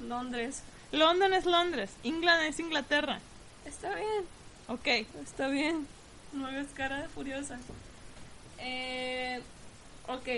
[0.00, 0.62] Londres.
[0.92, 1.90] London es Londres.
[2.02, 3.20] England es Inglaterra.
[3.66, 4.24] Está bien,
[4.68, 4.86] Ok.
[5.22, 5.86] está bien.
[6.32, 7.58] No hagas cara de furiosa.
[8.58, 9.40] Eh,
[10.08, 10.28] ok.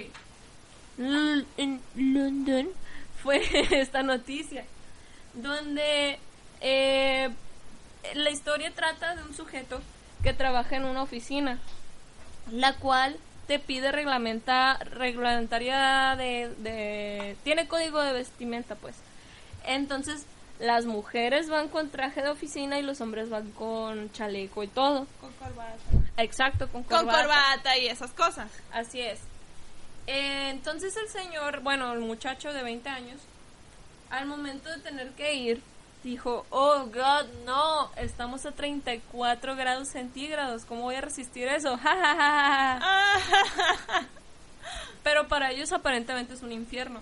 [0.99, 2.69] L- en London
[3.23, 3.41] fue
[3.81, 4.65] esta noticia
[5.35, 6.19] donde
[6.61, 7.31] eh,
[8.15, 9.81] la historia trata de un sujeto
[10.23, 11.59] que trabaja en una oficina,
[12.53, 13.17] la cual
[13.47, 17.37] te pide reglamenta, reglamentaria de, de...
[17.43, 18.95] Tiene código de vestimenta, pues.
[19.65, 20.25] Entonces,
[20.61, 25.07] las mujeres van con traje de oficina y los hombres van con chaleco y todo.
[25.21, 25.79] Con corbata.
[26.19, 27.23] Exacto, con Con corbata.
[27.23, 28.51] corbata y esas cosas.
[28.73, 29.19] Así es.
[30.07, 33.21] Eh, entonces el señor, bueno, el muchacho de 20 años,
[34.11, 35.63] al momento de tener que ir,
[36.03, 41.77] dijo, oh, God, no, estamos a 34 grados centígrados, ¿cómo voy a resistir eso?
[41.83, 44.07] Ja, ja, ja, ja, ja".
[45.03, 47.01] Pero para ellos aparentemente es un infierno.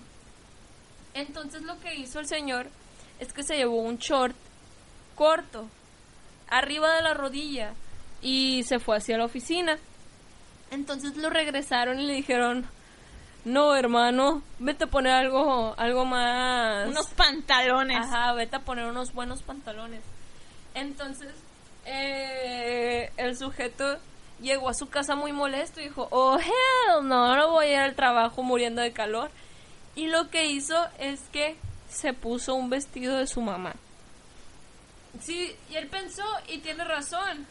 [1.13, 2.67] Entonces lo que hizo el señor
[3.19, 4.35] es que se llevó un short
[5.15, 5.67] corto,
[6.49, 7.73] arriba de la rodilla,
[8.21, 9.77] y se fue hacia la oficina.
[10.71, 12.65] Entonces lo regresaron y le dijeron,
[13.45, 16.87] no hermano, vete a poner algo, algo más...
[16.87, 17.97] Unos pantalones.
[17.97, 20.01] Ajá, vete a poner unos buenos pantalones.
[20.73, 21.33] Entonces,
[21.85, 23.97] eh, el sujeto
[24.41, 27.79] llegó a su casa muy molesto y dijo, oh, hell, no, no voy a ir
[27.79, 29.31] al trabajo muriendo de calor.
[29.95, 31.57] Y lo que hizo es que
[31.89, 33.73] se puso un vestido de su mamá.
[35.21, 37.47] Sí, y él pensó, y tiene razón.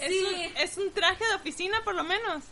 [0.00, 0.24] Es, Sí.
[0.24, 2.44] un, es un traje de oficina, por lo menos.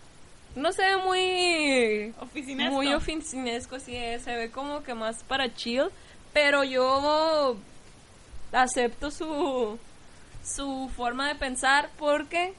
[0.54, 2.14] No se ve muy...
[2.20, 2.74] Oficinesco.
[2.74, 5.88] Muy oficinesco, sí, es, se ve como que más para chill.
[6.32, 7.56] Pero yo
[8.52, 9.78] acepto su,
[10.44, 12.54] su forma de pensar porque...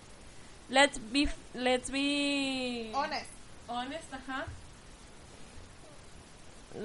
[0.70, 1.28] Let's be...
[1.54, 2.92] Let's be...
[2.94, 3.32] Honest.
[3.68, 4.46] honest, ajá.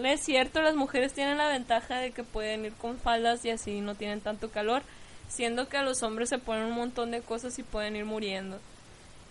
[0.03, 3.81] Es cierto, las mujeres tienen la ventaja de que pueden ir con faldas y así
[3.81, 4.83] no tienen tanto calor,
[5.29, 8.59] siendo que a los hombres se ponen un montón de cosas y pueden ir muriendo.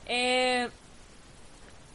[0.06, 0.70] Eh,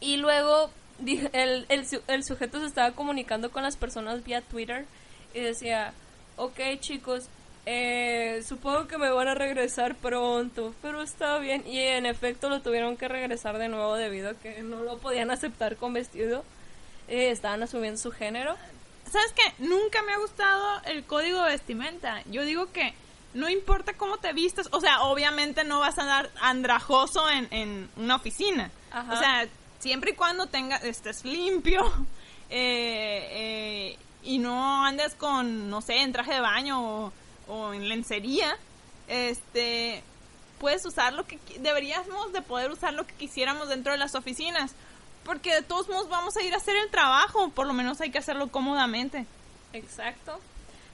[0.01, 0.71] y luego
[1.05, 4.87] el, el, el sujeto se estaba comunicando con las personas vía Twitter
[5.35, 5.93] y decía,
[6.37, 7.29] ok chicos,
[7.71, 11.67] eh, supongo que me van a regresar pronto, pero está bien.
[11.67, 15.31] Y en efecto lo tuvieron que regresar de nuevo debido a que no lo podían
[15.31, 16.45] aceptar con vestido.
[17.09, 18.57] Eh, estaban asumiendo su género.
[19.11, 19.43] ¿Sabes qué?
[19.59, 22.23] Nunca me ha gustado el código de vestimenta.
[22.31, 22.95] Yo digo que
[23.35, 27.91] no importa cómo te vistas, o sea, obviamente no vas a andar andrajoso en, en
[27.97, 28.71] una oficina.
[28.91, 29.13] Ajá.
[29.13, 29.49] O sea,
[29.79, 31.81] siempre y cuando tenga, estés limpio
[32.51, 37.13] eh, eh, y no andes con, no sé, en traje de baño
[37.47, 38.57] o, en lencería,
[39.07, 40.03] este,
[40.59, 44.75] puedes usar lo que deberíamos de poder usar lo que quisiéramos dentro de las oficinas.
[45.25, 48.11] Porque de todos modos vamos a ir a hacer el trabajo, por lo menos hay
[48.11, 49.27] que hacerlo cómodamente.
[49.73, 50.41] Exacto.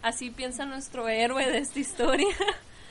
[0.02, 2.34] Así piensa nuestro héroe de esta historia.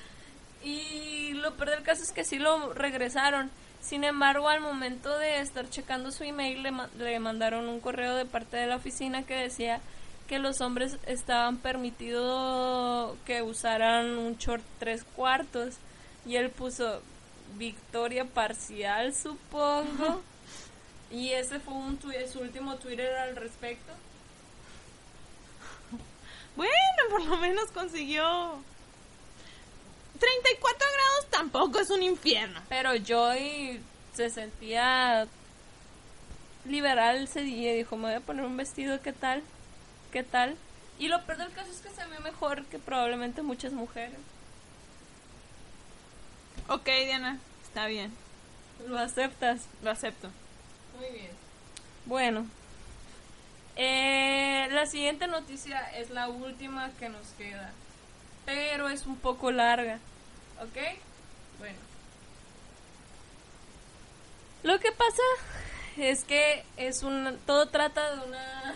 [0.64, 3.52] y lo peor del caso es que sí lo regresaron.
[3.84, 8.15] Sin embargo, al momento de estar checando su email, le, ma- le mandaron un correo
[8.15, 9.81] de parte de la oficina que decía
[10.27, 15.75] que los hombres estaban permitido que usaran un short tres cuartos.
[16.25, 17.01] Y él puso
[17.57, 20.21] victoria parcial, supongo.
[21.11, 21.99] y ese fue un
[22.31, 23.91] su último Twitter al respecto.
[26.55, 26.71] Bueno,
[27.09, 28.63] por lo menos consiguió
[30.24, 32.61] 34 grados tampoco es un infierno.
[32.69, 33.82] Pero Joy
[34.13, 35.28] se sentía
[36.65, 39.43] liberal ese día y dijo, me voy a poner un vestido, ¿qué tal?
[40.11, 40.55] ¿Qué tal?
[40.97, 44.17] Y lo peor del caso es que se ve mejor que probablemente muchas mujeres.
[46.69, 48.13] Ok, Diana, está bien,
[48.88, 49.67] ¿Lo aceptas?
[49.82, 50.30] lo acepto.
[50.97, 51.32] Muy bien.
[52.05, 52.45] Bueno.
[53.76, 57.71] Eh, la siguiente noticia es la última que nos queda.
[58.45, 59.99] Pero es un poco larga.
[60.64, 60.78] ¿Ok?
[61.59, 61.78] Bueno.
[64.64, 65.22] Lo que pasa
[65.97, 67.38] es que es un...
[67.45, 68.74] Todo trata de una...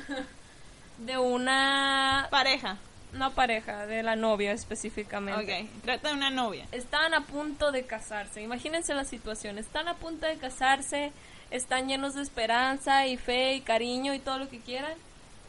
[0.97, 2.27] De una...
[2.29, 2.77] Pareja.
[3.13, 5.61] No pareja, de la novia específicamente.
[5.61, 6.67] Ok, trata de una novia.
[6.71, 8.41] Están a punto de casarse.
[8.41, 9.57] Imagínense la situación.
[9.57, 11.13] Están a punto de casarse,
[11.49, 14.93] están llenos de esperanza y fe y cariño y todo lo que quieran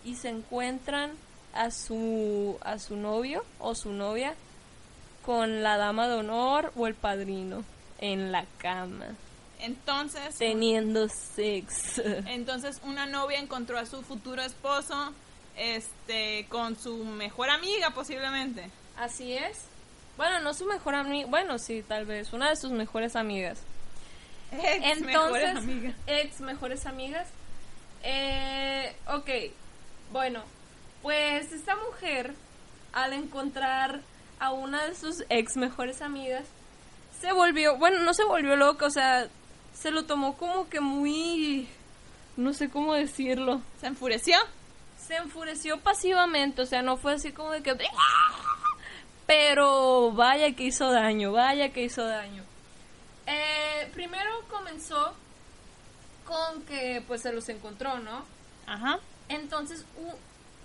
[0.04, 1.12] y se encuentran
[1.52, 4.34] a su a su novio o su novia
[5.24, 7.64] con la dama de honor o el padrino
[7.98, 9.06] en la cama
[9.60, 12.02] Entonces, teniendo sexo.
[12.26, 15.12] entonces una novia encontró a su futuro esposo
[15.56, 18.70] este con su mejor amiga posiblemente.
[18.96, 19.64] Así es.
[20.16, 23.60] Bueno, no su mejor amiga, bueno, sí, tal vez una de sus mejores amigas.
[24.50, 25.94] Ex mejores Entonces, amigas.
[26.06, 27.28] ex mejores amigas.
[28.02, 29.28] Eh, ok,
[30.12, 30.42] bueno,
[31.02, 32.34] pues esta mujer,
[32.92, 34.00] al encontrar
[34.40, 36.44] a una de sus ex mejores amigas,
[37.20, 39.26] se volvió, bueno, no se volvió loca, o sea,
[39.74, 41.68] se lo tomó como que muy,
[42.36, 43.60] no sé cómo decirlo.
[43.80, 44.36] ¿Se enfureció?
[45.06, 47.76] Se enfureció pasivamente, o sea, no fue así como de que...
[49.26, 52.42] Pero vaya que hizo daño, vaya que hizo daño.
[53.26, 55.12] Eh, primero comenzó
[56.26, 58.24] con que pues se los encontró, ¿no?
[58.66, 58.98] Ajá.
[59.28, 60.16] Entonces u-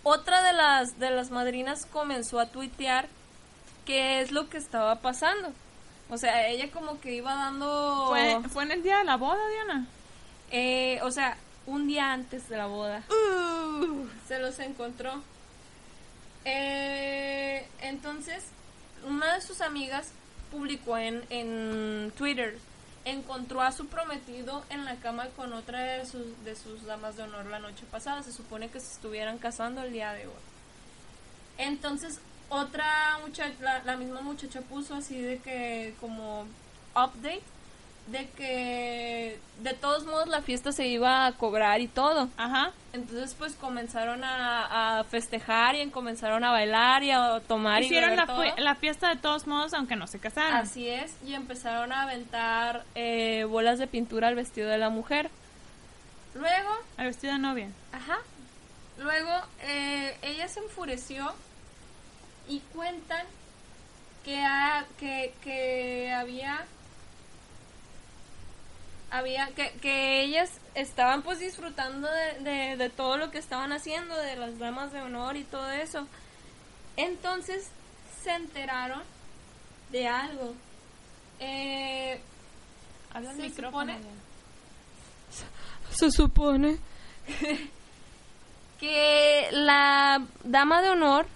[0.04, 3.08] otra de las de las madrinas comenzó a tuitear
[3.86, 5.52] qué es lo que estaba pasando.
[6.10, 9.40] O sea, ella como que iba dando ¿Fue, ¿Fue en el día de la boda,
[9.50, 9.88] Diana?
[10.52, 15.22] eh, o sea, un día antes de la boda Uh, se los encontró.
[16.46, 18.44] Eh, entonces,
[19.08, 20.12] una de sus amigas
[20.52, 22.58] publicó en, en Twitter,
[23.06, 27.24] encontró a su prometido en la cama con otra de sus, de sus damas de
[27.24, 28.24] honor la noche pasada.
[28.24, 30.34] Se supone que se estuvieran casando el día de hoy.
[31.58, 32.20] Entonces,
[32.54, 36.46] otra muchacha, la, la misma muchacha puso así de que como
[36.96, 37.42] update
[38.08, 42.28] de que de todos modos la fiesta se iba a cobrar y todo.
[42.36, 42.72] Ajá.
[42.92, 48.16] Entonces pues comenzaron a, a festejar y comenzaron a bailar y a tomar Hicieron y
[48.18, 48.44] la, todo.
[48.58, 50.56] la fiesta de todos modos, aunque no se casaron.
[50.58, 55.30] Así es, y empezaron a aventar eh, bolas de pintura al vestido de la mujer.
[56.36, 57.70] Luego, Al vestido de novia.
[57.94, 58.18] ajá,
[58.98, 59.32] luego
[59.62, 61.32] eh, ella se enfureció
[62.48, 63.26] y cuentan
[64.24, 66.66] que, ha- que, que había
[69.12, 74.16] había que, que ellas estaban pues disfrutando de, de, de todo lo que estaban haciendo,
[74.18, 76.08] de las damas de honor y todo eso.
[76.98, 77.70] Entonces
[78.24, 79.04] se enteraron
[79.92, 80.54] de algo.
[81.40, 82.20] Eh,
[83.14, 83.94] Habla Se micrófono.
[83.94, 84.08] supone-
[85.96, 86.78] se supone
[88.80, 91.28] que la dama de honor,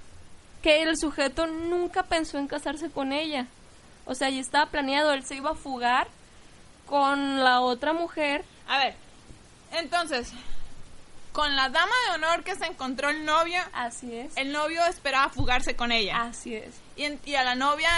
[0.62, 3.48] que el sujeto nunca pensó en casarse con ella.
[4.06, 6.08] O sea, ya estaba planeado, él se iba a fugar
[6.86, 8.44] con la otra mujer.
[8.68, 8.96] A ver,
[9.74, 10.32] entonces,
[11.34, 14.36] con la dama de honor que se encontró el novio, Así es.
[14.38, 16.22] el novio esperaba fugarse con ella.
[16.22, 16.74] Así es.
[16.96, 17.90] Y, en- y a la novia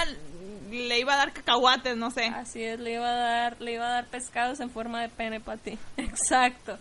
[0.70, 2.26] le iba a dar cacahuates, no sé.
[2.26, 5.39] Así es, le iba a dar, le iba a dar pescados en forma de pene
[5.39, 5.78] para ti.
[5.97, 6.78] Exacto.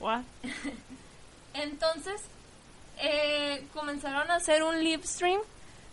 [0.00, 0.22] What?
[1.54, 2.20] Entonces,
[3.02, 5.40] eh, comenzaron a hacer un live stream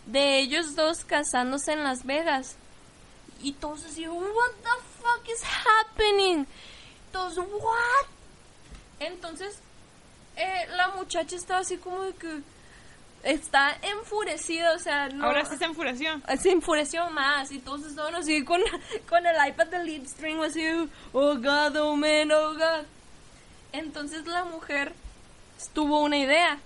[0.06, 2.56] de ellos dos casándose en Las Vegas.
[3.42, 4.68] Y todos así, what the
[5.02, 6.46] fuck is happening?
[7.10, 8.06] Todos, what?
[9.00, 9.58] Entonces,
[10.36, 12.42] eh, la muchacha estaba así como de que
[13.24, 15.24] está enfurecida, o sea, no...
[15.24, 16.20] Ahora sí se enfureció.
[16.40, 18.60] se enfureció más y todos estaban así con,
[19.08, 20.64] con el iPad del live stream así,
[21.12, 22.84] oh god, oh man, oh god.
[23.72, 24.92] Entonces la mujer
[25.74, 26.60] tuvo una idea.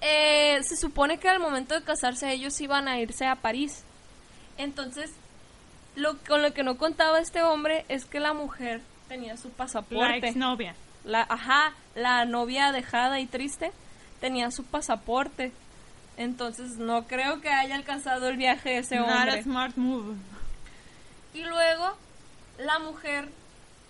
[0.00, 3.82] Eh, se supone que al momento de casarse ellos iban a irse a París.
[4.56, 5.10] Entonces,
[5.96, 9.54] lo con lo que no contaba este hombre es que la mujer tenía su La
[9.54, 10.28] pasaporte.
[10.28, 10.74] exnovia.
[11.04, 13.72] La, ajá, la novia dejada y triste
[14.20, 15.52] tenía su pasaporte.
[16.16, 19.38] Entonces no creo que haya alcanzado el viaje ese Not hombre.
[19.38, 20.16] a smart move.
[21.34, 21.96] Y luego
[22.58, 23.28] la mujer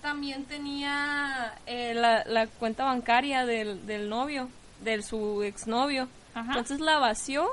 [0.02, 4.48] también tenía eh, la, la cuenta bancaria del, del novio,
[4.82, 6.08] de su exnovio.
[6.34, 6.48] Ajá.
[6.50, 7.48] Entonces la vació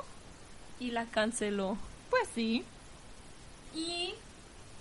[0.80, 1.78] y la canceló.
[2.10, 2.64] Pues sí.
[3.74, 4.14] Y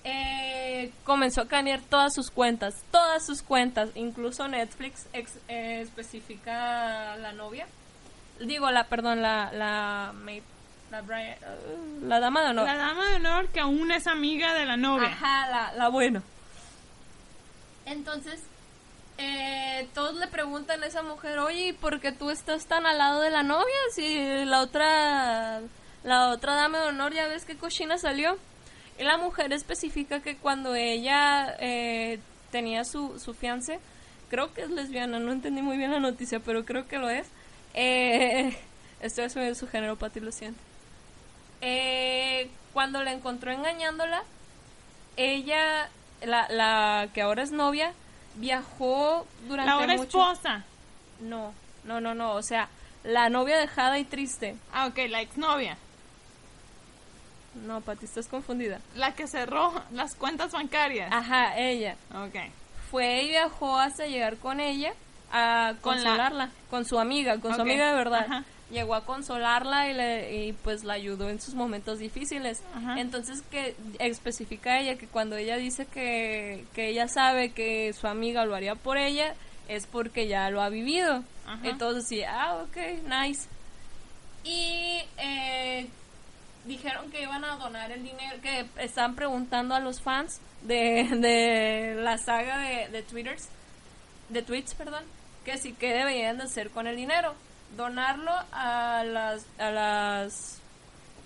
[0.04, 7.16] eh, comenzó a cambiar todas sus cuentas, todas sus cuentas, incluso Netflix ex- eh, especifica
[7.16, 7.66] la novia.
[8.40, 10.12] Digo, la, perdón, la, la,
[10.90, 12.66] la, Bri- uh, la dama de honor.
[12.66, 15.08] La dama de honor que aún es amiga de la novia.
[15.08, 16.22] Ajá, la, la buena.
[17.86, 18.40] Entonces,
[19.18, 22.98] eh, todos le preguntan a esa mujer, oye, ¿y por qué tú estás tan al
[22.98, 23.74] lado de la novia?
[23.92, 25.60] Si la otra,
[26.02, 28.36] la otra dama de honor ya ves qué cochina salió.
[28.98, 33.80] Y la mujer especifica que cuando ella eh, tenía su, su fiance,
[34.30, 37.26] creo que es lesbiana, no entendí muy bien la noticia, pero creo que lo es.
[37.74, 38.56] Eh,
[39.00, 40.60] estoy asumiendo su género, Pati, lo siento.
[41.60, 44.22] Eh, cuando la encontró engañándola,
[45.16, 45.88] ella,
[46.22, 47.92] la, la que ahora es novia,
[48.36, 50.18] viajó durante La ahora mucho...
[50.30, 50.64] esposa.
[51.20, 51.52] No,
[51.84, 52.68] no, no, no, o sea,
[53.04, 54.56] la novia dejada y triste.
[54.72, 55.76] Ah, ok, la exnovia.
[57.66, 58.80] No, Pati, estás confundida.
[58.96, 61.10] La que cerró las cuentas bancarias.
[61.12, 61.96] Ajá, ella.
[62.12, 62.34] Ok.
[62.90, 64.92] Fue y viajó hasta llegar con ella
[65.32, 68.24] a Con la- consolarla, con su amiga, con su amiga de verdad.
[68.28, 68.44] ajá.
[68.70, 72.62] Llegó a consolarla y, le, y pues la ayudó en sus momentos difíciles.
[72.74, 72.98] Ajá.
[72.98, 78.46] Entonces que especifica ella que cuando ella dice que, que ella sabe que su amiga
[78.46, 79.34] lo haría por ella,
[79.68, 81.22] es porque ya lo ha vivido.
[81.46, 81.60] Ajá.
[81.68, 83.48] Entonces sí, ah, ok, nice.
[84.44, 85.88] Y eh,
[86.64, 91.94] dijeron que iban a donar el dinero, que están preguntando a los fans de, de
[91.96, 93.48] la saga de, de Twitters,
[94.28, 95.04] de tweets, perdón,
[95.44, 97.34] que sí que deberían de hacer con el dinero.
[97.76, 100.60] Donarlo a las, a las,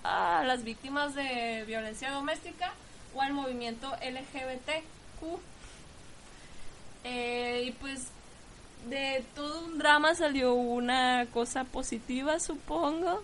[0.03, 2.73] a las víctimas de violencia doméstica
[3.13, 5.39] o al movimiento LGBTQ.
[7.03, 8.07] Eh, y pues
[8.87, 13.21] de todo un drama salió una cosa positiva, supongo.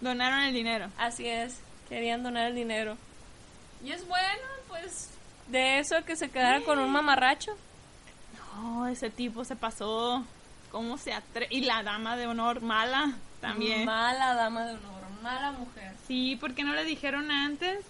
[0.00, 0.88] Donaron el dinero.
[0.98, 2.96] Así es, querían donar el dinero.
[3.84, 5.10] Y es bueno, pues,
[5.48, 7.52] de eso que se quedara con un mamarracho.
[8.54, 10.24] No, ese tipo se pasó.
[10.70, 11.46] ¿Cómo se atre...
[11.50, 13.84] Y la dama de honor mala también.
[13.84, 15.92] Mala dama de honor, mala mujer.
[16.06, 17.84] Sí, ¿por qué no le dijeron antes?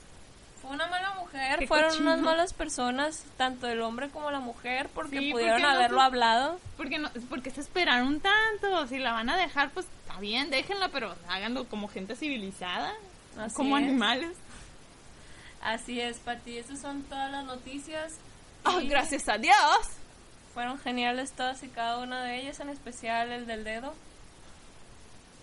[0.63, 2.11] Fue una mala mujer, fueron cochino.
[2.13, 5.79] unas malas personas, tanto el hombre como la mujer, porque Sí, pudieron ¿por qué no
[5.79, 6.61] haberlo hablado.
[6.77, 8.87] Porque no, porque se esperaron tanto.
[8.87, 12.93] Si la van a dejar, pues está bien, déjenla, pero háganlo como gente civilizada,
[13.39, 13.85] Así como es.
[13.85, 14.37] animales.
[15.63, 16.59] Así es, Pati.
[16.59, 18.15] Esas son todas las noticias.
[18.65, 19.57] Oh, Y gracias a Dios.
[20.55, 23.95] Fueron geniales todas y cada una de ellas, en especial el del dedo.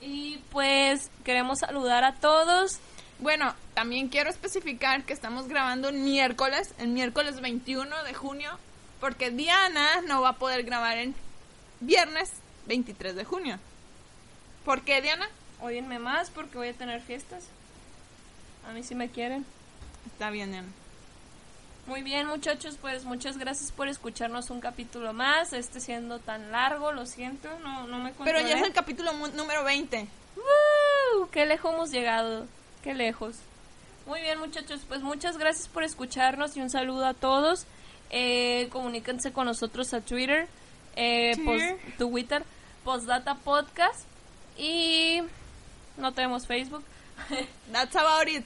[0.01, 2.79] Y pues queremos saludar a todos.
[3.19, 8.59] Bueno, también quiero especificar que estamos grabando un miércoles, el miércoles 21 de junio,
[8.99, 11.15] porque Diana no va a poder grabar el
[11.79, 12.31] viernes
[12.67, 13.59] 23 de junio.
[14.65, 15.27] ¿Por qué, Diana?
[15.61, 17.45] Óyenme más porque voy a tener fiestas.
[18.67, 19.45] A mí sí me quieren.
[20.05, 20.67] Está bien, Diana.
[21.87, 25.53] Muy bien, muchachos, pues muchas gracias por escucharnos un capítulo más.
[25.53, 28.67] Este siendo tan largo, lo siento, no, no me Pero ya es controlé.
[28.67, 30.05] el capítulo número 20.
[30.35, 31.29] ¡Woo!
[31.31, 32.45] ¡Qué lejos hemos llegado!
[32.83, 33.37] ¡Qué lejos!
[34.05, 37.65] Muy bien, muchachos, pues muchas gracias por escucharnos y un saludo a todos.
[38.09, 40.47] Eh, comuníquense con nosotros a Twitter,
[40.97, 41.77] eh, Twitter.
[41.97, 42.43] Twitter,
[42.83, 44.05] Postdata Podcast
[44.57, 45.21] y
[45.97, 46.83] no tenemos Facebook.
[47.71, 48.45] That's about it.